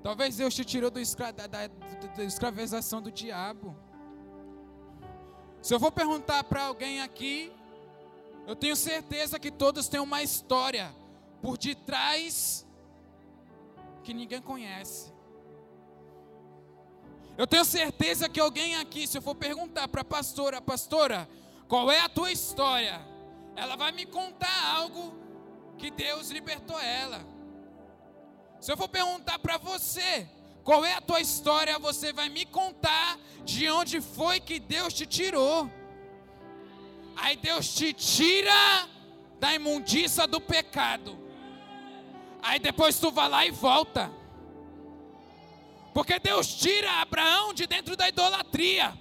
[0.02, 1.68] Talvez Deus te tirou do escra, da, da,
[2.16, 3.76] da escravização do diabo.
[5.64, 7.50] Se eu vou perguntar para alguém aqui,
[8.46, 10.94] eu tenho certeza que todos têm uma história
[11.42, 12.68] por detrás
[14.04, 15.14] que ninguém conhece.
[17.38, 21.30] Eu tenho certeza que alguém aqui, se eu for perguntar para a pastora, pastora,
[21.70, 23.00] qual é a tua história?
[23.56, 25.18] Ela vai me contar algo
[25.78, 27.26] que Deus libertou ela.
[28.60, 30.28] Se eu for perguntar para você,
[30.64, 35.06] qual é a tua história, você vai me contar de onde foi que Deus te
[35.06, 35.70] tirou.
[37.16, 38.88] Aí Deus te tira
[39.40, 41.20] da imundícia do pecado.
[42.42, 44.12] Aí depois tu vai lá e volta.
[45.94, 48.98] Porque Deus tira Abraão de dentro da idolatria.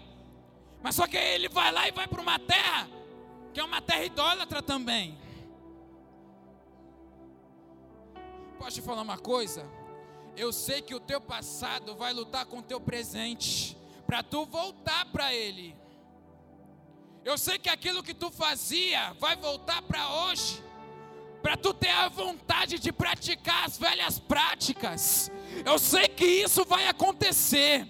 [0.82, 2.88] Mas só que ele vai lá e vai para uma terra
[3.52, 5.18] que é uma terra idólatra também.
[8.58, 9.68] Posso te falar uma coisa?
[10.36, 15.06] Eu sei que o teu passado vai lutar com o teu presente para tu voltar
[15.06, 15.76] para ele.
[17.24, 20.62] Eu sei que aquilo que tu fazia vai voltar para hoje,
[21.42, 25.30] para tu ter a vontade de praticar as velhas práticas.
[25.64, 27.86] Eu sei que isso vai acontecer.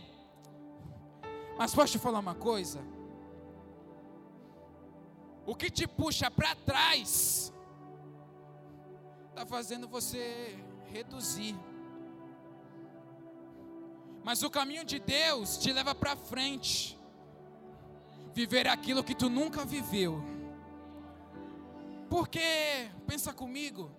[1.57, 2.81] Mas posso te falar uma coisa?
[5.46, 7.52] O que te puxa para trás
[9.31, 10.57] está fazendo você
[10.92, 11.57] reduzir.
[14.25, 16.99] Mas o caminho de Deus te leva para frente.
[18.33, 20.23] Viver aquilo que tu nunca viveu.
[22.09, 23.91] Porque, pensa comigo,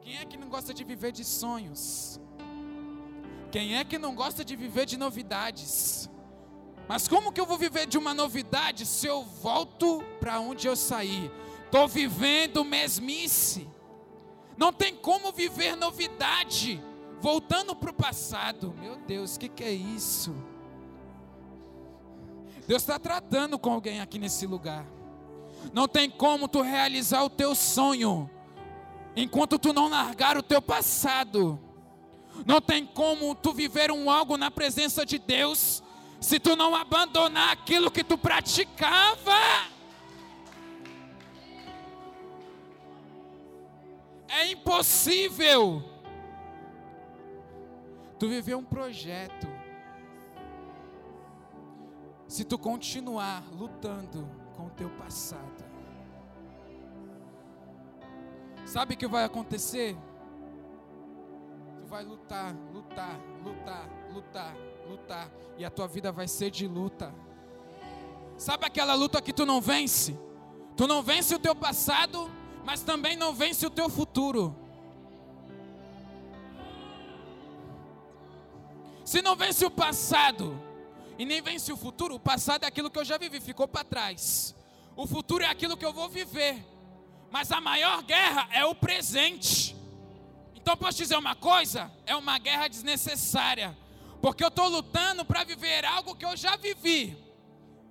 [0.00, 2.20] quem é que não gosta de viver de sonhos?
[3.50, 6.10] Quem é que não gosta de viver de novidades?
[6.88, 10.76] Mas como que eu vou viver de uma novidade se eu volto para onde eu
[10.76, 11.30] saí?
[11.64, 13.68] Estou vivendo mesmice.
[14.56, 16.82] Não tem como viver novidade
[17.22, 18.74] voltando para o passado.
[18.80, 20.34] Meu Deus, o que, que é isso?
[22.66, 24.84] Deus está tratando com alguém aqui nesse lugar.
[25.72, 28.28] Não tem como tu realizar o teu sonho
[29.14, 31.60] enquanto tu não largar o teu passado.
[32.44, 35.80] Não tem como tu viver um algo na presença de Deus
[36.20, 39.38] se tu não abandonar aquilo que tu praticava.
[44.26, 45.91] É impossível
[48.22, 49.48] tu viver um projeto
[52.28, 55.64] se tu continuar lutando com o teu passado.
[58.64, 59.96] Sabe o que vai acontecer?
[61.80, 64.56] Tu vai lutar, lutar, lutar, lutar,
[64.88, 67.12] lutar, e a tua vida vai ser de luta.
[68.38, 70.16] Sabe aquela luta que tu não vence?
[70.76, 72.30] Tu não vence o teu passado,
[72.64, 74.61] mas também não vence o teu futuro.
[79.12, 80.58] Se não vence o passado
[81.18, 83.84] e nem vence o futuro, o passado é aquilo que eu já vivi, ficou para
[83.84, 84.54] trás.
[84.96, 86.64] O futuro é aquilo que eu vou viver.
[87.30, 89.76] Mas a maior guerra é o presente.
[90.54, 91.92] Então posso dizer uma coisa?
[92.06, 93.76] É uma guerra desnecessária.
[94.22, 97.14] Porque eu estou lutando para viver algo que eu já vivi.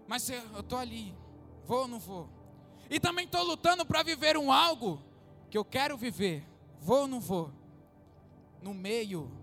[0.08, 1.14] Mas eu estou ali.
[1.68, 2.28] Vou ou não vou?
[2.90, 5.00] E também estou lutando para viver um algo
[5.52, 6.44] que eu quero viver.
[6.80, 7.52] Vou ou não vou?
[8.60, 9.41] No meio.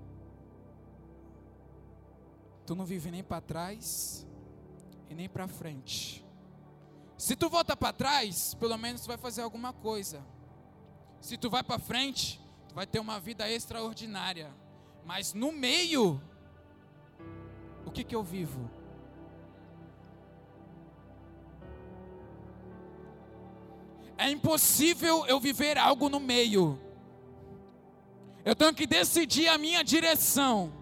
[2.68, 4.26] Tu não vive nem para trás
[5.08, 6.22] e nem para frente.
[7.16, 10.22] Se tu volta para trás, pelo menos tu vai fazer alguma coisa.
[11.18, 12.38] Se tu vai para frente,
[12.68, 14.54] tu vai ter uma vida extraordinária.
[15.02, 16.20] Mas no meio,
[17.86, 18.70] o que que eu vivo?
[24.18, 26.78] É impossível eu viver algo no meio.
[28.44, 30.77] Eu tenho que decidir a minha direção.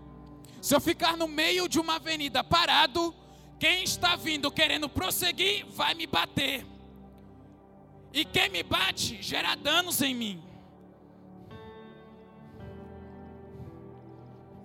[0.61, 3.15] Se eu ficar no meio de uma avenida parado,
[3.59, 6.67] quem está vindo querendo prosseguir vai me bater.
[8.13, 10.43] E quem me bate gera danos em mim.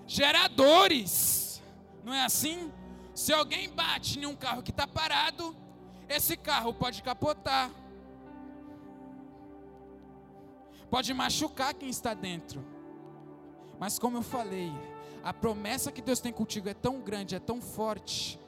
[0.08, 1.62] Gera dores.
[2.04, 2.72] Não é assim?
[3.14, 5.56] Se alguém bate em um carro que está parado,
[6.10, 7.70] esse carro pode capotar.
[10.90, 12.66] Pode machucar quem está dentro.
[13.80, 14.72] Mas como eu falei,
[15.24, 18.40] a promessa que Deus tem contigo é tão grande, é tão forte,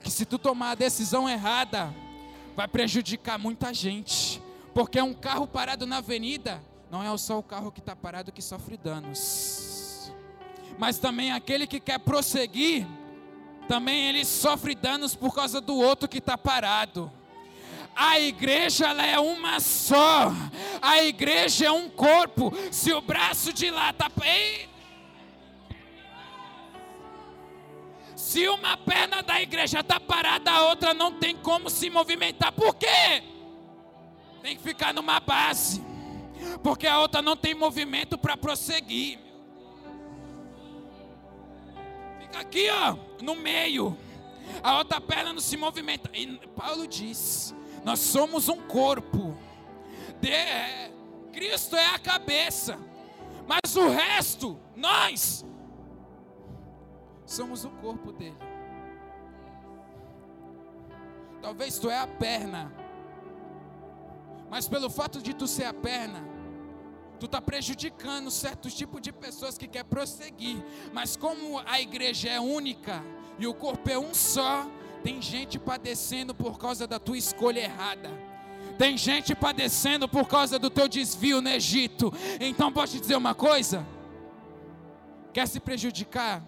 [0.00, 1.94] que se tu tomar a decisão errada,
[2.54, 4.42] vai prejudicar muita gente.
[4.74, 8.42] Porque um carro parado na avenida não é só o carro que está parado que
[8.42, 10.12] sofre danos,
[10.78, 12.86] mas também aquele que quer prosseguir,
[13.66, 17.10] também ele sofre danos por causa do outro que está parado.
[17.94, 20.32] A igreja ela é uma só.
[20.80, 22.52] A igreja é um corpo.
[22.70, 24.08] Se o braço de lá está
[28.28, 32.52] Se uma perna da igreja está parada, a outra não tem como se movimentar.
[32.52, 33.22] Por quê?
[34.42, 35.82] Tem que ficar numa base.
[36.62, 39.18] Porque a outra não tem movimento para prosseguir.
[42.20, 43.96] Fica aqui, ó, no meio.
[44.62, 46.10] A outra perna não se movimenta.
[46.12, 49.38] E Paulo diz: Nós somos um corpo.
[50.20, 50.92] De, é,
[51.32, 52.78] Cristo é a cabeça.
[53.46, 55.47] Mas o resto, nós
[57.32, 58.36] somos o corpo dele.
[61.40, 62.72] Talvez tu é a perna,
[64.50, 66.24] mas pelo fato de tu ser a perna,
[67.20, 70.62] tu está prejudicando certos tipos de pessoas que quer prosseguir.
[70.92, 73.04] Mas como a igreja é única
[73.38, 74.66] e o corpo é um só,
[75.02, 78.10] tem gente padecendo por causa da tua escolha errada.
[78.76, 82.12] Tem gente padecendo por causa do teu desvio no Egito.
[82.40, 83.86] Então posso te dizer uma coisa?
[85.32, 86.42] Quer se prejudicar?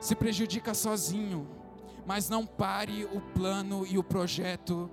[0.00, 1.46] Se prejudica sozinho,
[2.06, 4.90] mas não pare o plano e o projeto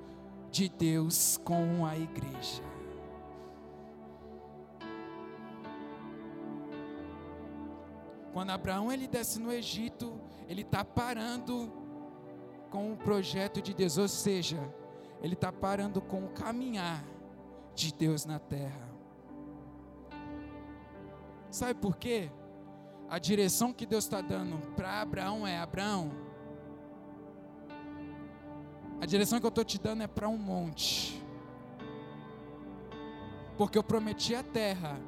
[0.49, 2.63] de Deus com a igreja.
[8.33, 11.71] Quando Abraão ele desce no Egito, ele está parando
[12.69, 14.59] com o projeto de Deus, ou seja,
[15.21, 17.05] ele está parando com o caminhar
[17.75, 18.89] de Deus na terra.
[21.51, 22.31] Sabe por quê?
[23.09, 26.11] A direção que Deus está dando para Abraão é: Abraão,
[28.99, 31.23] a direção que eu estou te dando é para um monte,
[33.57, 34.99] porque eu prometi a terra,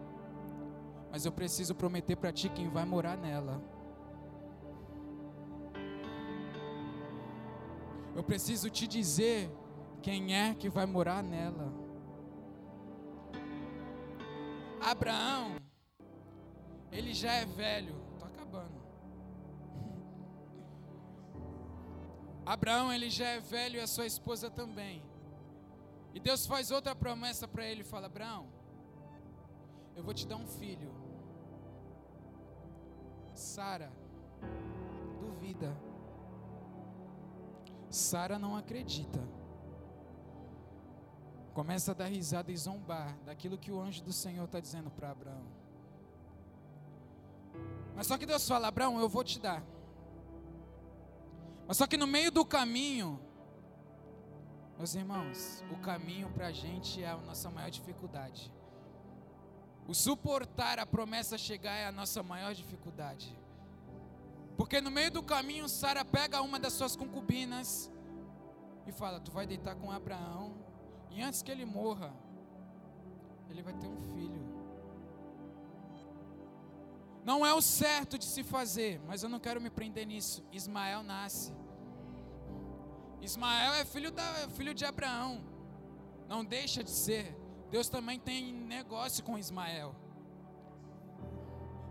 [1.11, 3.61] mas eu preciso prometer para ti quem vai morar nela.
[8.15, 9.51] Eu preciso te dizer
[10.01, 11.73] quem é que vai morar nela.
[14.79, 15.55] Abraão,
[16.91, 17.95] ele já é velho.
[18.13, 18.75] Estou acabando.
[22.45, 25.03] Abraão, ele já é velho e a sua esposa também.
[26.13, 28.47] E Deus faz outra promessa para ele, fala: "Abraão,
[29.95, 30.93] eu vou te dar um filho".
[33.33, 33.91] Sara
[35.45, 35.75] duvida.
[37.89, 39.19] Sara não acredita.
[41.53, 45.11] Começa a dar risada e zombar daquilo que o anjo do Senhor está dizendo para
[45.11, 45.45] Abraão.
[47.95, 49.63] Mas só que Deus fala: Abraão, eu vou te dar.
[51.67, 53.19] Mas só que no meio do caminho,
[54.77, 58.51] meus irmãos, o caminho para a gente é a nossa maior dificuldade.
[59.87, 63.35] O suportar a promessa chegar é a nossa maior dificuldade.
[64.57, 67.91] Porque no meio do caminho, Sara pega uma das suas concubinas
[68.85, 70.53] e fala: Tu vai deitar com Abraão,
[71.09, 72.13] e antes que ele morra,
[73.49, 74.54] ele vai ter um filho.
[77.25, 80.45] Não é o certo de se fazer, mas eu não quero me prender nisso.
[80.51, 81.51] Ismael nasce.
[83.19, 85.43] Ismael é filho, da, filho de Abraão.
[86.29, 87.35] Não deixa de ser.
[87.71, 89.95] Deus também tem negócio com Ismael.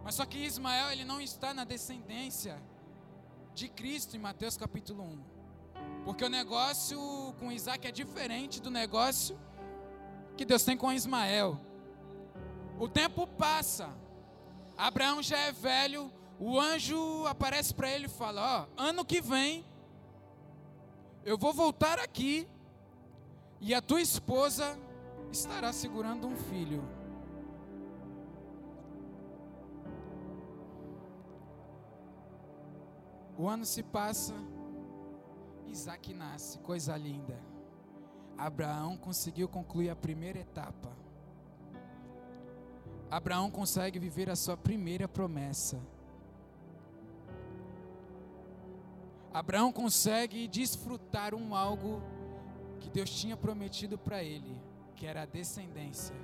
[0.04, 2.62] Mas só que Ismael ele não está na descendência
[3.54, 5.24] de Cristo em Mateus capítulo 1.
[6.04, 6.98] Porque o negócio
[7.40, 9.36] com Isaac é diferente do negócio
[10.36, 11.60] que Deus tem com Ismael.
[12.78, 13.92] O tempo passa,
[14.76, 19.64] Abraão já é velho, o anjo aparece para ele e fala: Ó, ano que vem,
[21.24, 22.46] eu vou voltar aqui
[23.60, 24.78] e a tua esposa
[25.30, 26.82] estará segurando um filho.
[33.36, 34.34] O ano se passa,
[35.66, 37.40] Isaac nasce, coisa linda.
[38.36, 41.03] Abraão conseguiu concluir a primeira etapa.
[43.14, 45.80] Abraão consegue viver a sua primeira promessa.
[49.32, 52.02] Abraão consegue desfrutar um algo
[52.80, 54.60] que Deus tinha prometido para ele,
[54.96, 56.16] que era a descendência.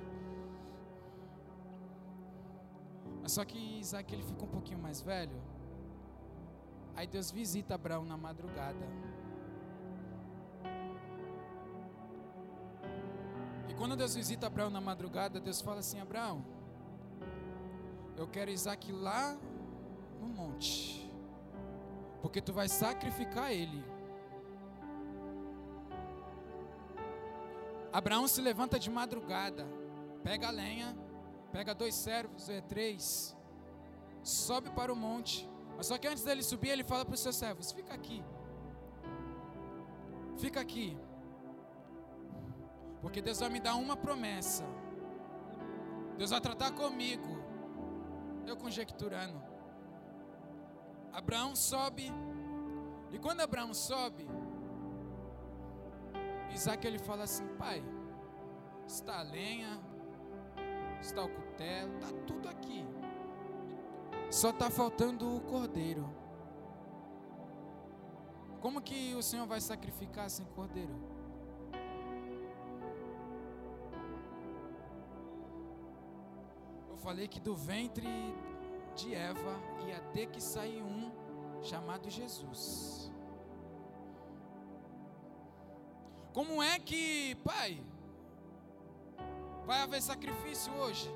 [3.21, 5.41] Mas só que Isaac ele fica um pouquinho mais velho.
[6.93, 8.85] Aí Deus visita Abraão na madrugada.
[13.69, 16.43] E quando Deus visita Abraão na madrugada, Deus fala assim: Abraão,
[18.21, 19.37] eu quero Isaac lá
[20.19, 21.01] no monte
[22.21, 23.83] porque tu vai sacrificar ele.
[27.91, 29.67] Abraão se levanta de madrugada,
[30.23, 30.95] pega a lenha,
[31.51, 33.35] pega dois servos, é três,
[34.23, 35.49] sobe para o monte.
[35.75, 38.23] Mas só que antes dele subir, ele fala para os seus servos: fica aqui,
[40.37, 40.97] fica aqui,
[43.01, 44.63] porque Deus vai me dar uma promessa.
[46.17, 47.40] Deus vai tratar comigo.
[48.45, 49.41] Eu conjecturando.
[51.11, 52.11] Abraão sobe.
[53.11, 54.27] E quando Abraão sobe,
[56.53, 57.83] Isaac ele fala assim: Pai,
[58.87, 59.79] está a lenha,
[61.01, 62.85] está o cutelo, está tudo aqui.
[64.29, 66.09] Só está faltando o cordeiro.
[68.61, 71.10] Como que o Senhor vai sacrificar sem cordeiro?
[77.01, 78.07] Falei que do ventre
[78.95, 81.11] de Eva ia ter que sair um
[81.63, 83.11] chamado Jesus.
[86.31, 87.83] Como é que, pai,
[89.65, 91.09] vai haver sacrifício hoje?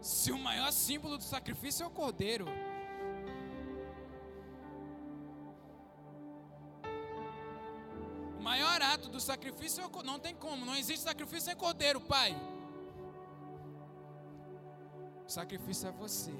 [0.00, 2.46] Se o maior símbolo do sacrifício é o cordeiro.
[8.38, 12.00] O maior ato do sacrifício é o, não tem como, não existe sacrifício sem cordeiro,
[12.00, 12.36] pai.
[15.32, 16.30] Sacrifício é você.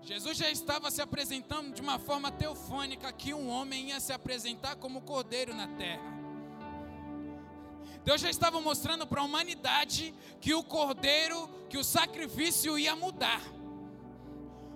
[0.00, 4.76] Jesus já estava se apresentando de uma forma teofônica que um homem ia se apresentar
[4.76, 6.16] como cordeiro na terra.
[8.02, 13.42] Deus já estava mostrando para a humanidade que o cordeiro, que o sacrifício ia mudar.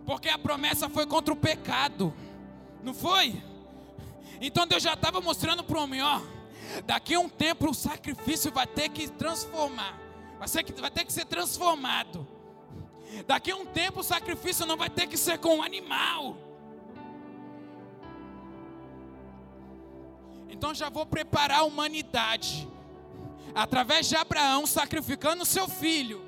[0.04, 2.12] Porque a promessa foi contra o pecado.
[2.82, 3.42] Não foi?
[4.38, 6.20] Então Deus já estava mostrando para o homem, ó,
[6.84, 10.09] daqui a um tempo o sacrifício vai ter que transformar.
[10.40, 12.26] Vai, ter que ser transformado.
[13.26, 16.34] Daqui a um tempo o sacrifício não vai ter que ser com um animal.
[20.48, 22.66] Então já vou preparar a humanidade
[23.54, 26.26] através de Abraão sacrificando seu filho.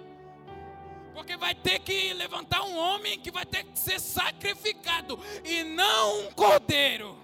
[1.15, 6.27] Porque vai ter que levantar um homem que vai ter que ser sacrificado e não
[6.27, 7.22] um cordeiro.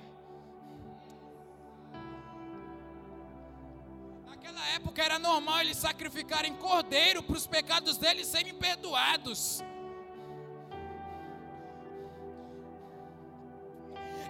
[4.49, 9.62] Naquela época era normal eles sacrificarem cordeiro para os pecados deles serem perdoados.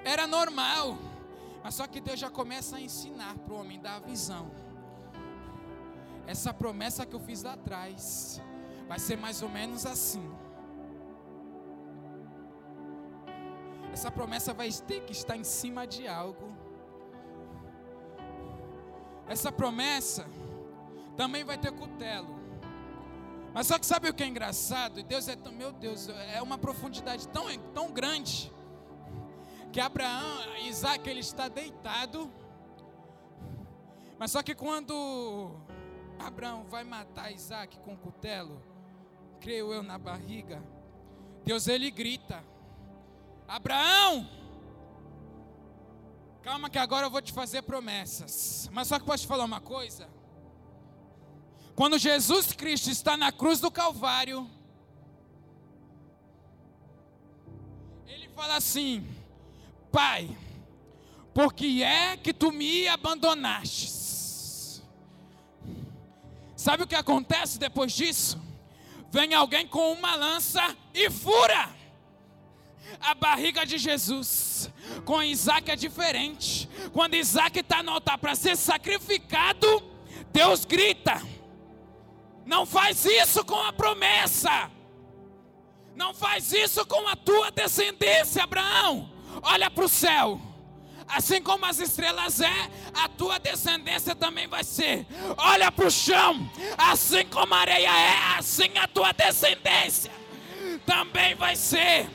[0.05, 0.99] Era normal.
[1.63, 4.51] Mas só que Deus já começa a ensinar para o homem, dar a visão.
[6.27, 8.41] Essa promessa que eu fiz lá atrás
[8.89, 10.29] vai ser mais ou menos assim.
[13.93, 16.68] Essa promessa vai ter que estar em cima de algo.
[19.29, 20.27] Essa promessa
[21.17, 22.39] também vai ter cutelo.
[23.53, 25.03] Mas só que sabe o que é engraçado?
[25.03, 28.53] Deus é tão, meu Deus, é uma profundidade tão, tão grande
[29.73, 32.33] que Abraão, Isaac, ele está deitado.
[34.19, 35.51] Mas só que quando
[36.19, 38.63] Abraão vai matar Isaac com cutelo,
[39.41, 40.63] creio eu na barriga,
[41.45, 42.43] Deus ele grita:
[43.47, 44.29] Abraão,
[46.43, 48.69] calma que agora eu vou te fazer promessas.
[48.73, 50.09] Mas só que posso te falar uma coisa?
[51.75, 54.51] Quando Jesus Cristo está na cruz do Calvário,
[58.07, 59.07] ele fala assim:
[59.93, 60.37] Pai,
[61.33, 64.83] por que é que tu me abandonastes?
[66.57, 68.41] Sabe o que acontece depois disso?
[69.11, 71.78] Vem alguém com uma lança e fura
[73.01, 74.71] a barriga de Jesus.
[75.05, 76.69] Com Isaac é diferente.
[76.93, 79.83] Quando Isaac está no altar para ser sacrificado,
[80.33, 81.23] Deus grita:
[82.45, 84.71] Não faz isso com a promessa.
[85.95, 89.11] Não faz isso com a tua descendência, Abraão.
[89.43, 90.41] Olha para o céu.
[91.09, 95.07] Assim como as estrelas é, a tua descendência também vai ser.
[95.39, 96.49] Olha para o chão.
[96.77, 100.13] Assim como a areia é, assim a tua descendência
[100.85, 102.09] também vai ser.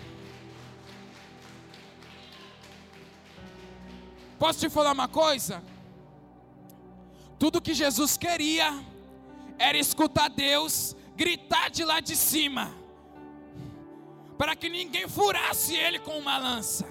[4.43, 5.63] Posso te falar uma coisa?
[7.39, 8.77] Tudo que Jesus queria
[9.57, 12.75] era escutar Deus gritar de lá de cima
[14.37, 16.85] para que ninguém furasse ele com uma lança.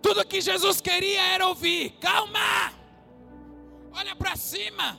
[0.00, 2.72] Tudo que Jesus queria era ouvir: calma,
[3.92, 4.98] olha para cima.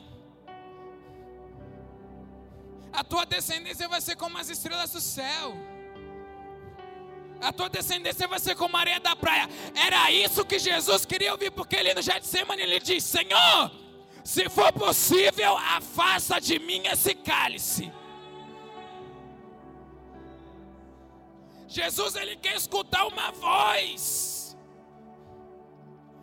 [2.93, 5.74] A tua descendência vai ser como as estrelas do céu.
[7.41, 9.49] A tua descendência vai ser como a areia da praia.
[9.75, 13.71] Era isso que Jesus queria ouvir, porque ele no Getsemane ele diz: Senhor,
[14.23, 17.91] se for possível, afasta de mim esse cálice.
[21.67, 24.57] Jesus ele quer escutar uma voz,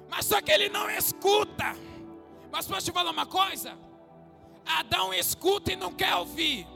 [0.08, 1.76] mas só que ele não escuta.
[2.50, 3.78] Mas posso te falar uma coisa?
[4.64, 6.66] Adão escuta e não quer ouvir.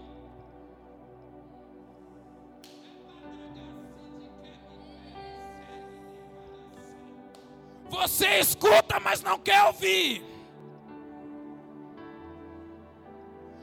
[7.89, 10.25] Você escuta, mas não quer ouvir.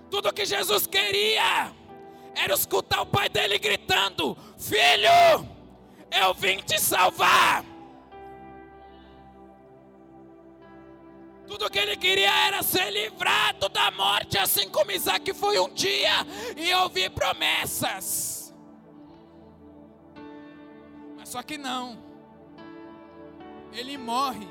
[0.10, 1.74] Tudo que Jesus queria
[2.36, 5.48] era escutar o pai dele gritando: Filho,
[6.12, 7.66] eu vim te salvar.
[11.48, 16.26] Tudo que ele queria era ser livrado da morte, assim como Isaac foi um dia,
[16.56, 18.54] e ouvir promessas.
[21.18, 22.03] Mas só que não,
[23.74, 24.48] ele morre,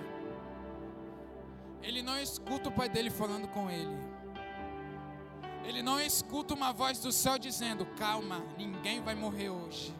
[1.82, 3.96] ele não escuta o pai dele falando com ele.
[5.64, 9.94] Ele não escuta uma voz do céu dizendo: Calma, ninguém vai morrer hoje.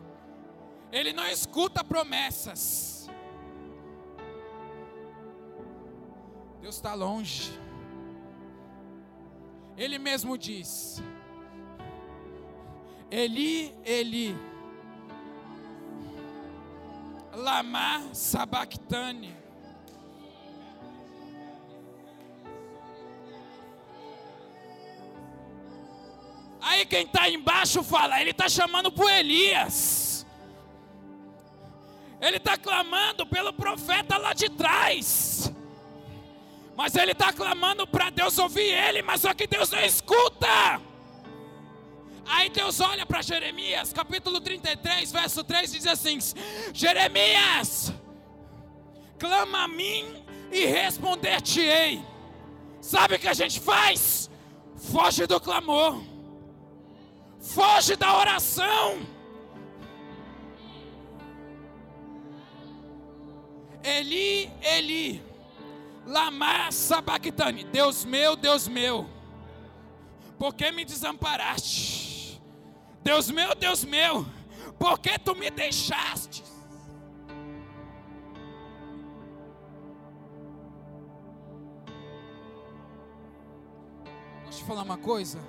[0.91, 3.09] Ele não escuta promessas.
[6.61, 7.53] Deus está longe.
[9.77, 11.03] Ele mesmo diz:
[13.11, 14.37] Eli, Eli,
[17.43, 19.37] Lama Sabactane.
[26.61, 30.25] Aí quem está embaixo fala, ele está chamando por Elias.
[32.21, 35.53] Ele está clamando pelo profeta lá de trás.
[36.77, 40.81] Mas ele está clamando para Deus ouvir ele, mas só que Deus não escuta.
[42.27, 46.19] Aí Deus olha para Jeremias, capítulo 33, verso 3, diz assim:
[46.73, 47.93] Jeremias,
[49.19, 52.05] clama a mim e responder-te-ei.
[52.81, 54.31] Sabe o que a gente faz?
[54.77, 56.13] Foge do clamor
[57.43, 59.01] foge da oração.
[63.83, 65.21] Eli, Eli,
[66.07, 69.11] lama sabactane, Deus meu, Deus meu,
[70.39, 72.12] por que me desamparaste?
[73.03, 74.25] Deus meu, Deus meu,
[74.79, 76.45] por que tu me deixaste?
[84.45, 85.41] Deixa eu te falar uma coisa.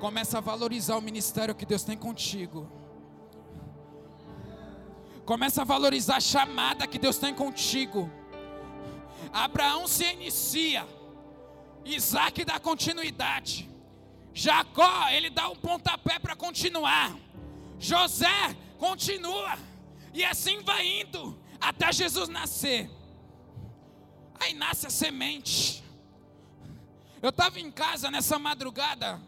[0.00, 2.68] Começa a valorizar o ministério que Deus tem contigo.
[5.24, 8.10] Começa a valorizar a chamada que Deus tem contigo.
[9.32, 10.86] Abraão se inicia.
[11.84, 13.68] Isaac dá continuidade.
[14.36, 17.16] Jacó, ele dá um pontapé para continuar.
[17.78, 19.58] José continua.
[20.12, 22.90] E assim vai indo até Jesus nascer.
[24.38, 25.82] Aí nasce a semente.
[27.22, 29.18] Eu estava em casa nessa madrugada,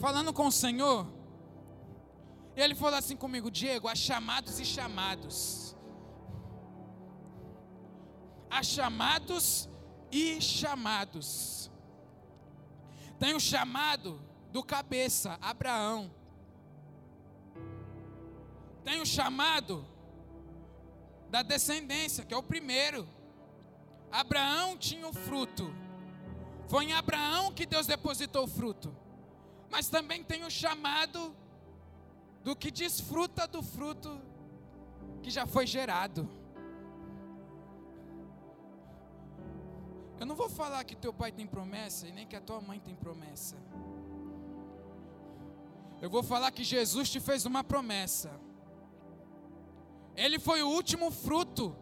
[0.00, 1.04] falando com o Senhor,
[2.56, 5.76] e ele falou assim comigo: Diego, há chamados e chamados.
[8.48, 9.68] Há chamados
[10.12, 11.68] e chamados.
[13.18, 14.20] Tem o chamado
[14.52, 16.10] do cabeça, Abraão.
[18.84, 19.86] Tem o chamado
[21.30, 23.08] da descendência, que é o primeiro.
[24.10, 25.74] Abraão tinha o fruto.
[26.68, 28.94] Foi em Abraão que Deus depositou o fruto
[29.70, 31.34] mas também tem o chamado
[32.42, 34.20] do que desfruta do fruto
[35.22, 36.28] que já foi gerado.
[40.20, 42.80] Eu não vou falar que teu pai tem promessa e nem que a tua mãe
[42.80, 43.56] tem promessa.
[46.00, 48.30] Eu vou falar que Jesus te fez uma promessa.
[50.16, 51.76] Ele foi o último fruto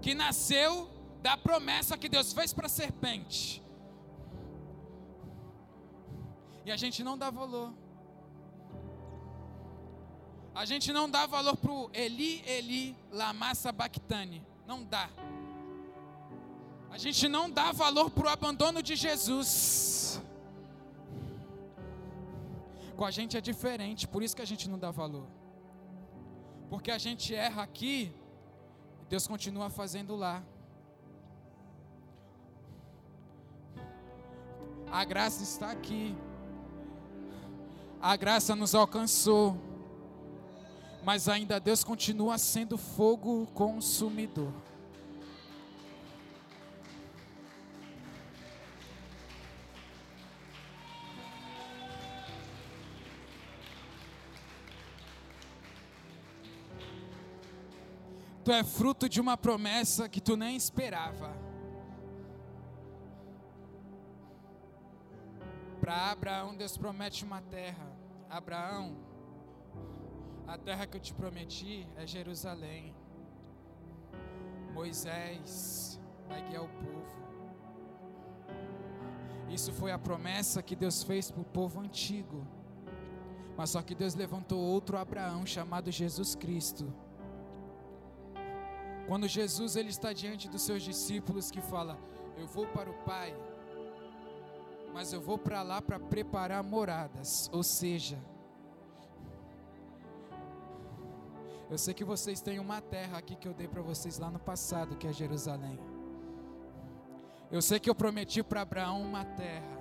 [0.00, 0.88] que nasceu
[1.20, 3.62] da promessa que Deus fez para a serpente.
[6.64, 7.72] E a gente não dá valor.
[10.54, 14.44] A gente não dá valor pro Eli, Eli, lama sabachthani.
[14.66, 15.08] Não dá.
[16.90, 20.20] A gente não dá valor pro abandono de Jesus.
[22.96, 25.26] Com a gente é diferente, por isso que a gente não dá valor.
[26.68, 28.12] Porque a gente erra aqui,
[29.08, 30.42] Deus continua fazendo lá.
[34.90, 36.16] A graça está aqui.
[38.00, 39.56] A graça nos alcançou.
[41.04, 44.52] Mas ainda Deus continua sendo fogo consumidor.
[58.48, 61.36] Tu é fruto de uma promessa que tu nem esperava.
[65.78, 67.92] Para Abraão, Deus promete uma terra.
[68.30, 68.96] Abraão,
[70.46, 72.96] a terra que eu te prometi é Jerusalém.
[74.72, 77.18] Moisés vai guiar o povo.
[79.50, 82.46] Isso foi a promessa que Deus fez para o povo antigo.
[83.58, 86.90] Mas só que Deus levantou outro Abraão chamado Jesus Cristo
[89.08, 91.98] quando Jesus ele está diante dos seus discípulos que fala:
[92.36, 93.34] "Eu vou para o Pai,
[94.92, 98.18] mas eu vou para lá para preparar moradas", ou seja,
[101.70, 104.38] eu sei que vocês têm uma terra aqui que eu dei para vocês lá no
[104.38, 105.78] passado, que é Jerusalém.
[107.50, 109.78] Eu sei que eu prometi para Abraão uma terra.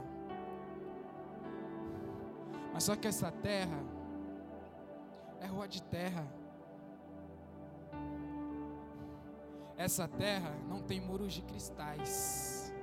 [2.73, 3.84] Mas só que essa terra
[5.41, 6.28] é rua de terra.
[9.78, 12.73] Essa terra não tem muros de cristais.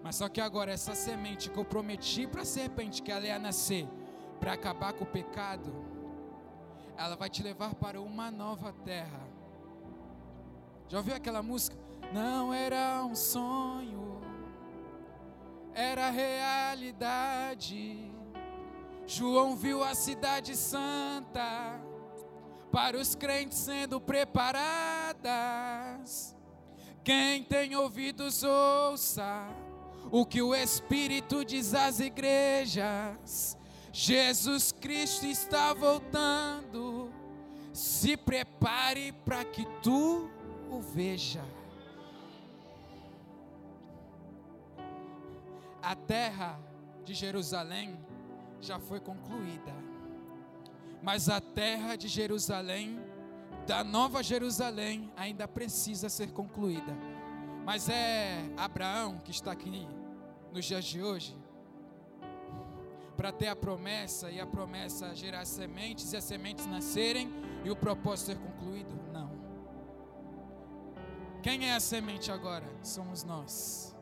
[0.00, 3.38] Mas só que agora essa semente que eu prometi para a serpente que ela ia
[3.38, 3.88] nascer
[4.38, 5.74] para acabar com o pecado,
[6.96, 9.26] ela vai te levar para uma nova terra.
[10.88, 11.76] Já ouviu aquela música?
[12.12, 14.20] Não era um sonho,
[15.74, 18.12] era realidade.
[19.04, 21.81] João viu a cidade santa
[22.72, 25.14] para os crentes sendo preparadas.
[27.04, 29.46] Quem tem ouvidos, ouça
[30.10, 33.58] o que o Espírito diz às igrejas.
[33.92, 37.12] Jesus Cristo está voltando.
[37.74, 40.30] Se prepare para que tu
[40.70, 41.44] o veja.
[45.82, 46.58] A terra
[47.04, 47.98] de Jerusalém
[48.60, 49.91] já foi concluída
[51.02, 53.00] mas a terra de Jerusalém,
[53.66, 56.96] da nova Jerusalém, ainda precisa ser concluída.
[57.64, 59.86] Mas é Abraão que está aqui
[60.52, 61.36] nos dias de hoje
[63.16, 67.30] para ter a promessa e a promessa gerar sementes e as sementes nascerem
[67.64, 68.94] e o propósito ser concluído?
[69.12, 69.30] Não.
[71.42, 72.66] Quem é a semente agora?
[72.82, 73.94] Somos nós.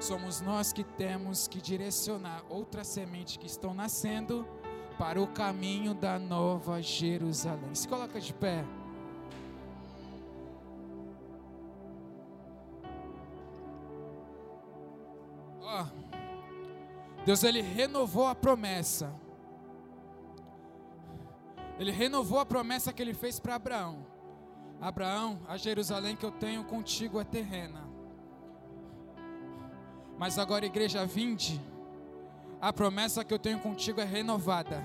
[0.00, 4.46] Somos nós que temos que direcionar outras sementes que estão nascendo
[4.98, 7.74] para o caminho da nova Jerusalém.
[7.74, 8.64] Se coloca de pé.
[15.60, 15.86] Oh,
[17.24, 19.12] Deus ele renovou a promessa.
[21.78, 24.06] Ele renovou a promessa que ele fez para Abraão.
[24.80, 27.82] Abraão, a Jerusalém que eu tenho contigo é terrena.
[30.16, 31.60] Mas agora, igreja, vinde
[32.60, 34.84] a promessa que eu tenho contigo é renovada.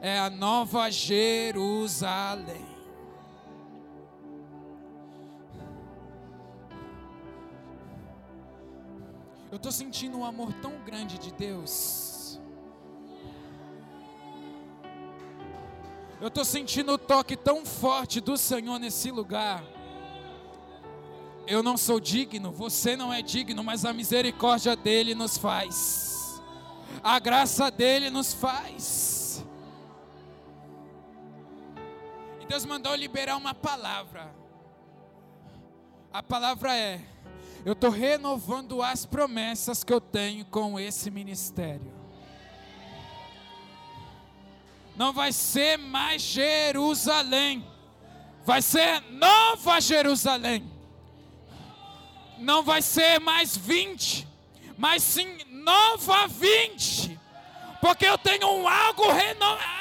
[0.00, 2.64] É a nova Jerusalém.
[9.50, 12.38] Eu estou sentindo um amor tão grande de Deus.
[16.20, 19.62] Eu estou sentindo o toque tão forte do Senhor nesse lugar.
[21.46, 26.42] Eu não sou digno, você não é digno, mas a misericórdia dele nos faz.
[27.02, 29.44] A graça dele nos faz.
[32.40, 34.34] E Deus mandou liberar uma palavra.
[36.12, 37.00] A palavra é:
[37.64, 41.94] eu estou renovando as promessas que eu tenho com esse ministério.
[44.96, 47.64] Não vai ser mais Jerusalém,
[48.44, 50.75] vai ser Nova Jerusalém
[52.38, 54.26] não vai ser mais 20,
[54.76, 57.18] mas sim nova 20,
[57.80, 59.76] porque eu tenho um algo renovado.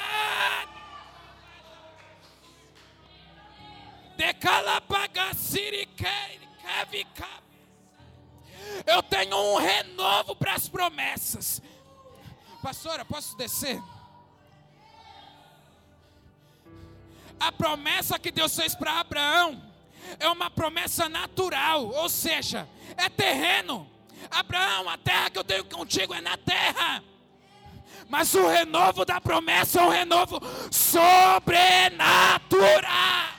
[8.86, 11.62] Eu tenho um renovo para as promessas.
[12.62, 13.82] Pastora, posso descer?
[17.40, 19.62] A promessa que Deus fez para Abraão
[20.20, 23.90] é uma promessa natural, ou seja, é terreno.
[24.30, 27.04] Abraão, a terra que eu tenho contigo é na terra.
[28.08, 30.40] Mas o renovo da promessa é um renovo
[30.72, 33.36] sobrenatural.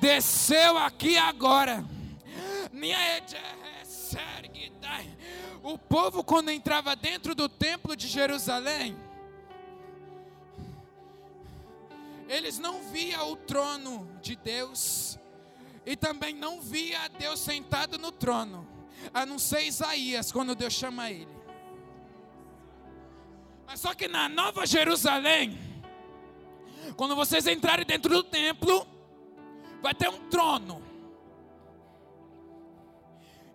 [0.00, 1.84] Desceu aqui agora.
[5.62, 8.96] O povo, quando entrava dentro do templo de Jerusalém,
[12.28, 15.18] eles não via o trono de Deus
[15.84, 18.66] e também não via Deus sentado no trono,
[19.12, 21.28] a não ser Isaías quando Deus chama ele.
[23.66, 25.58] Mas só que na Nova Jerusalém,
[26.96, 28.86] quando vocês entrarem dentro do templo,
[29.82, 30.82] vai ter um trono.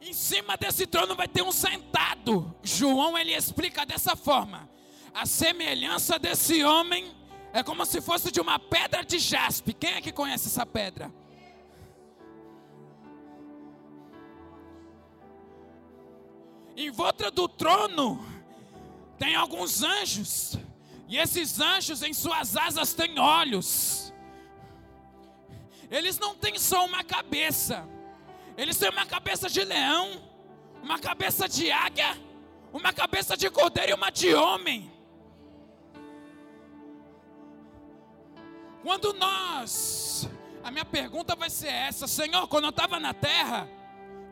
[0.02, 2.54] Em cima desse trono vai ter um sentado.
[2.62, 4.70] João ele explica dessa forma:
[5.14, 7.12] a semelhança desse homem
[7.54, 9.74] é como se fosse de uma pedra de jaspe.
[9.74, 11.14] Quem é que conhece essa pedra?
[16.76, 18.26] Em volta do trono
[19.18, 20.58] tem alguns anjos,
[21.08, 24.03] e esses anjos em suas asas têm olhos.
[25.94, 27.88] Eles não têm só uma cabeça,
[28.58, 30.24] eles têm uma cabeça de leão,
[30.82, 32.20] uma cabeça de águia,
[32.74, 34.92] uma cabeça de cordeiro e uma de homem.
[38.82, 40.28] Quando nós,
[40.64, 43.70] a minha pergunta vai ser essa, Senhor, quando eu estava na terra,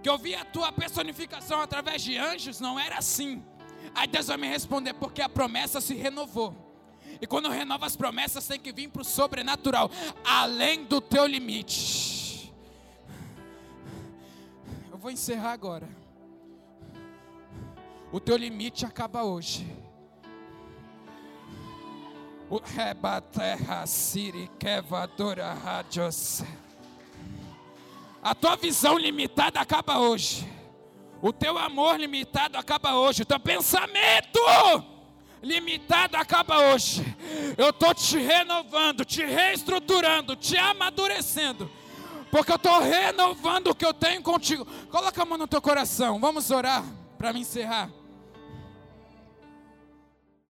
[0.01, 3.45] que eu vi a tua personificação através de anjos, não era assim.
[3.93, 6.70] Aí Deus vai me responder, porque a promessa se renovou.
[7.21, 9.91] E quando renova as promessas, tem que vir para o sobrenatural,
[10.25, 12.51] além do teu limite.
[14.91, 15.87] Eu vou encerrar agora.
[18.11, 19.67] O teu limite acaba hoje.
[22.49, 26.43] O rebaterra siri kevadora radios.
[28.21, 30.51] A tua visão limitada acaba hoje.
[31.21, 33.21] O teu amor limitado acaba hoje.
[33.21, 34.39] O teu pensamento
[35.41, 37.03] limitado acaba hoje.
[37.57, 41.69] Eu estou te renovando, te reestruturando, te amadurecendo.
[42.29, 44.65] Porque eu estou renovando o que eu tenho contigo.
[44.89, 46.19] Coloca a mão no teu coração.
[46.19, 46.83] Vamos orar
[47.17, 47.89] para me encerrar.